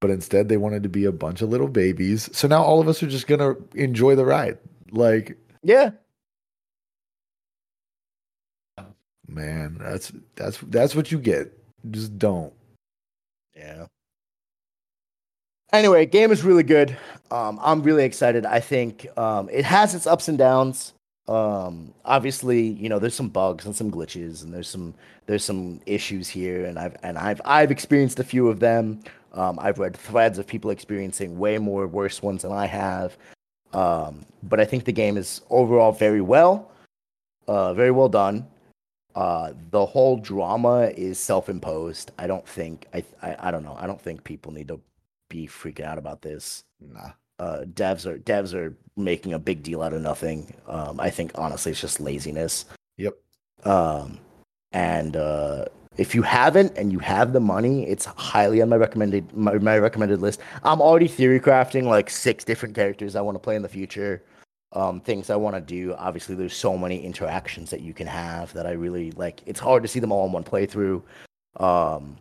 [0.00, 2.28] But instead they wanted to be a bunch of little babies.
[2.36, 4.58] So now all of us are just gonna enjoy the ride.
[4.90, 5.90] Like, yeah.
[9.28, 11.52] Man, that's that's that's what you get.
[11.90, 12.52] Just don't.
[13.56, 13.86] Yeah.
[15.72, 16.96] Anyway, game is really good.
[17.30, 18.46] Um, I'm really excited.
[18.46, 20.92] I think um, it has its ups and downs.
[21.28, 24.94] Um, obviously, you know, there's some bugs and some glitches, and there's some
[25.26, 29.02] there's some issues here, and I've and I've I've experienced a few of them.
[29.32, 33.16] Um, I've read threads of people experiencing way more worse ones than I have.
[33.72, 36.70] Um, but I think the game is overall very well,
[37.48, 38.46] uh, very well done.
[39.16, 42.12] Uh, the whole drama is self-imposed.
[42.18, 43.76] I don't think I, I I don't know.
[43.80, 44.78] I don't think people need to
[45.30, 46.64] be freaking out about this.
[46.80, 47.12] Nah.
[47.38, 50.54] Uh, devs are devs are making a big deal out of nothing.
[50.68, 52.66] Um, I think honestly, it's just laziness.
[52.98, 53.16] Yep.
[53.64, 54.18] Um,
[54.72, 55.64] and uh,
[55.96, 59.78] if you haven't and you have the money, it's highly on my recommended my, my
[59.78, 60.40] recommended list.
[60.62, 64.22] I'm already theory crafting like six different characters I want to play in the future.
[64.76, 65.94] Um, things I want to do.
[65.94, 69.40] Obviously, there's so many interactions that you can have that I really like.
[69.46, 71.02] It's hard to see them all in one playthrough.
[71.58, 72.18] Um,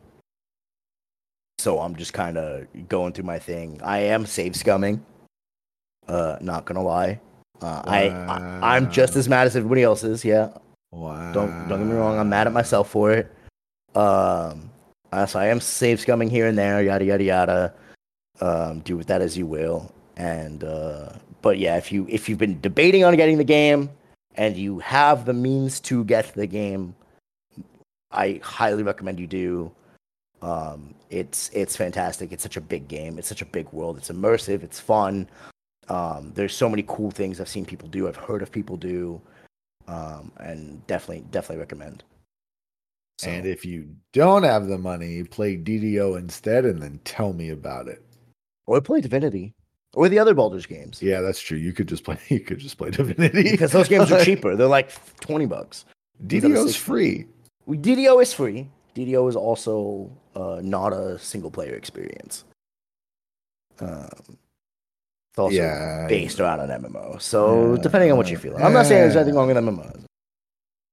[1.58, 3.82] so I'm just kind of going through my thing.
[3.84, 5.02] I am save scumming.
[6.08, 7.20] Uh, not gonna lie.
[7.62, 10.24] Uh, I, I I'm just as mad as everybody else is.
[10.24, 10.50] Yeah,
[10.92, 11.34] Wow.
[11.34, 12.18] don't don't get me wrong.
[12.18, 13.32] I'm mad at myself for it.
[13.96, 14.70] Um,
[15.12, 17.74] uh, so I am save scumming here and there, yada yada yada.
[18.40, 19.92] Um, do with that as you will.
[20.18, 21.14] And uh,
[21.46, 23.92] but yeah, if you if you've been debating on getting the game
[24.34, 26.96] and you have the means to get the game,
[28.10, 29.72] I highly recommend you do.
[30.42, 32.32] Um, it's it's fantastic.
[32.32, 33.20] It's such a big game.
[33.20, 34.00] It's such a big world.
[34.00, 34.64] It's immersive.
[34.64, 35.30] It's fun.
[35.88, 38.08] Um, there's so many cool things I've seen people do.
[38.08, 39.22] I've heard of people do,
[39.88, 42.04] um, and definitely definitely recommend.
[43.20, 43.30] So.
[43.30, 47.88] And if you don't have the money, play DDO instead, and then tell me about
[47.88, 48.04] it.
[48.66, 49.54] Or play Divinity,
[49.96, 51.02] or the other Baldur's games.
[51.02, 51.58] Yeah, that's true.
[51.58, 52.18] You could just play.
[52.30, 54.56] You could just play Divinity because those games are cheaper.
[54.56, 55.86] They're like twenty bucks.
[56.28, 57.26] DDO's free.
[57.68, 58.70] DDO is free.
[58.96, 62.46] DDO is also uh, not a single player experience.
[63.80, 64.38] Um,
[65.32, 67.22] it's also yeah, based around an MMO.
[67.22, 70.06] So yeah, depending on what you feel, I'm not saying there's anything wrong with MMOs.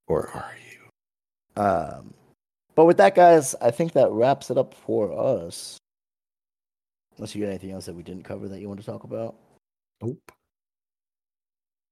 [0.09, 1.63] Or are you?
[1.63, 2.15] Um,
[2.75, 5.79] but with that, guys, I think that wraps it up for us.
[7.17, 9.35] Unless you got anything else that we didn't cover that you want to talk about.
[10.03, 10.33] Nope.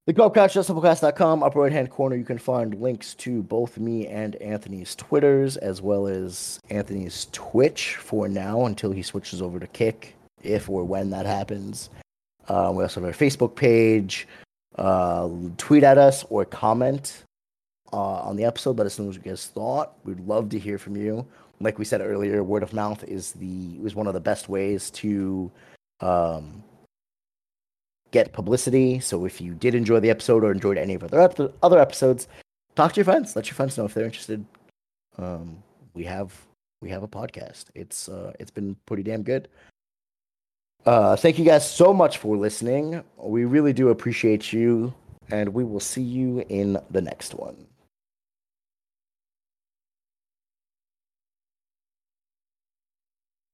[0.07, 4.35] The Clubcast, justsimplecast.com, upper right hand corner, you can find links to both me and
[4.37, 10.17] Anthony's Twitters, as well as Anthony's Twitch for now until he switches over to Kick,
[10.43, 11.91] if or when that happens.
[12.49, 14.27] Uh, we also have our Facebook page.
[14.77, 15.29] Uh,
[15.59, 17.25] tweet at us or comment
[17.93, 18.79] uh, on the episode.
[18.79, 19.93] Let us know what you guys thought.
[20.05, 21.27] We'd love to hear from you.
[21.61, 24.91] Like we said earlier, word of mouth is the is one of the best ways
[24.93, 25.51] to
[26.01, 26.65] um,
[28.11, 29.01] get publicity.
[29.01, 32.29] So if you did enjoy the episode or enjoyed any of other ep- other episodes,
[32.75, 33.37] talk to your friends.
[33.37, 34.45] Let your friends know if they're interested.
[35.19, 35.63] Um,
[35.95, 36.35] we have
[36.81, 37.67] we have a podcast.
[37.75, 39.49] It's uh, it's been pretty damn good.
[40.87, 43.05] Uh, thank you guys so much for listening.
[43.19, 44.95] We really do appreciate you,
[45.31, 47.67] and we will see you in the next one.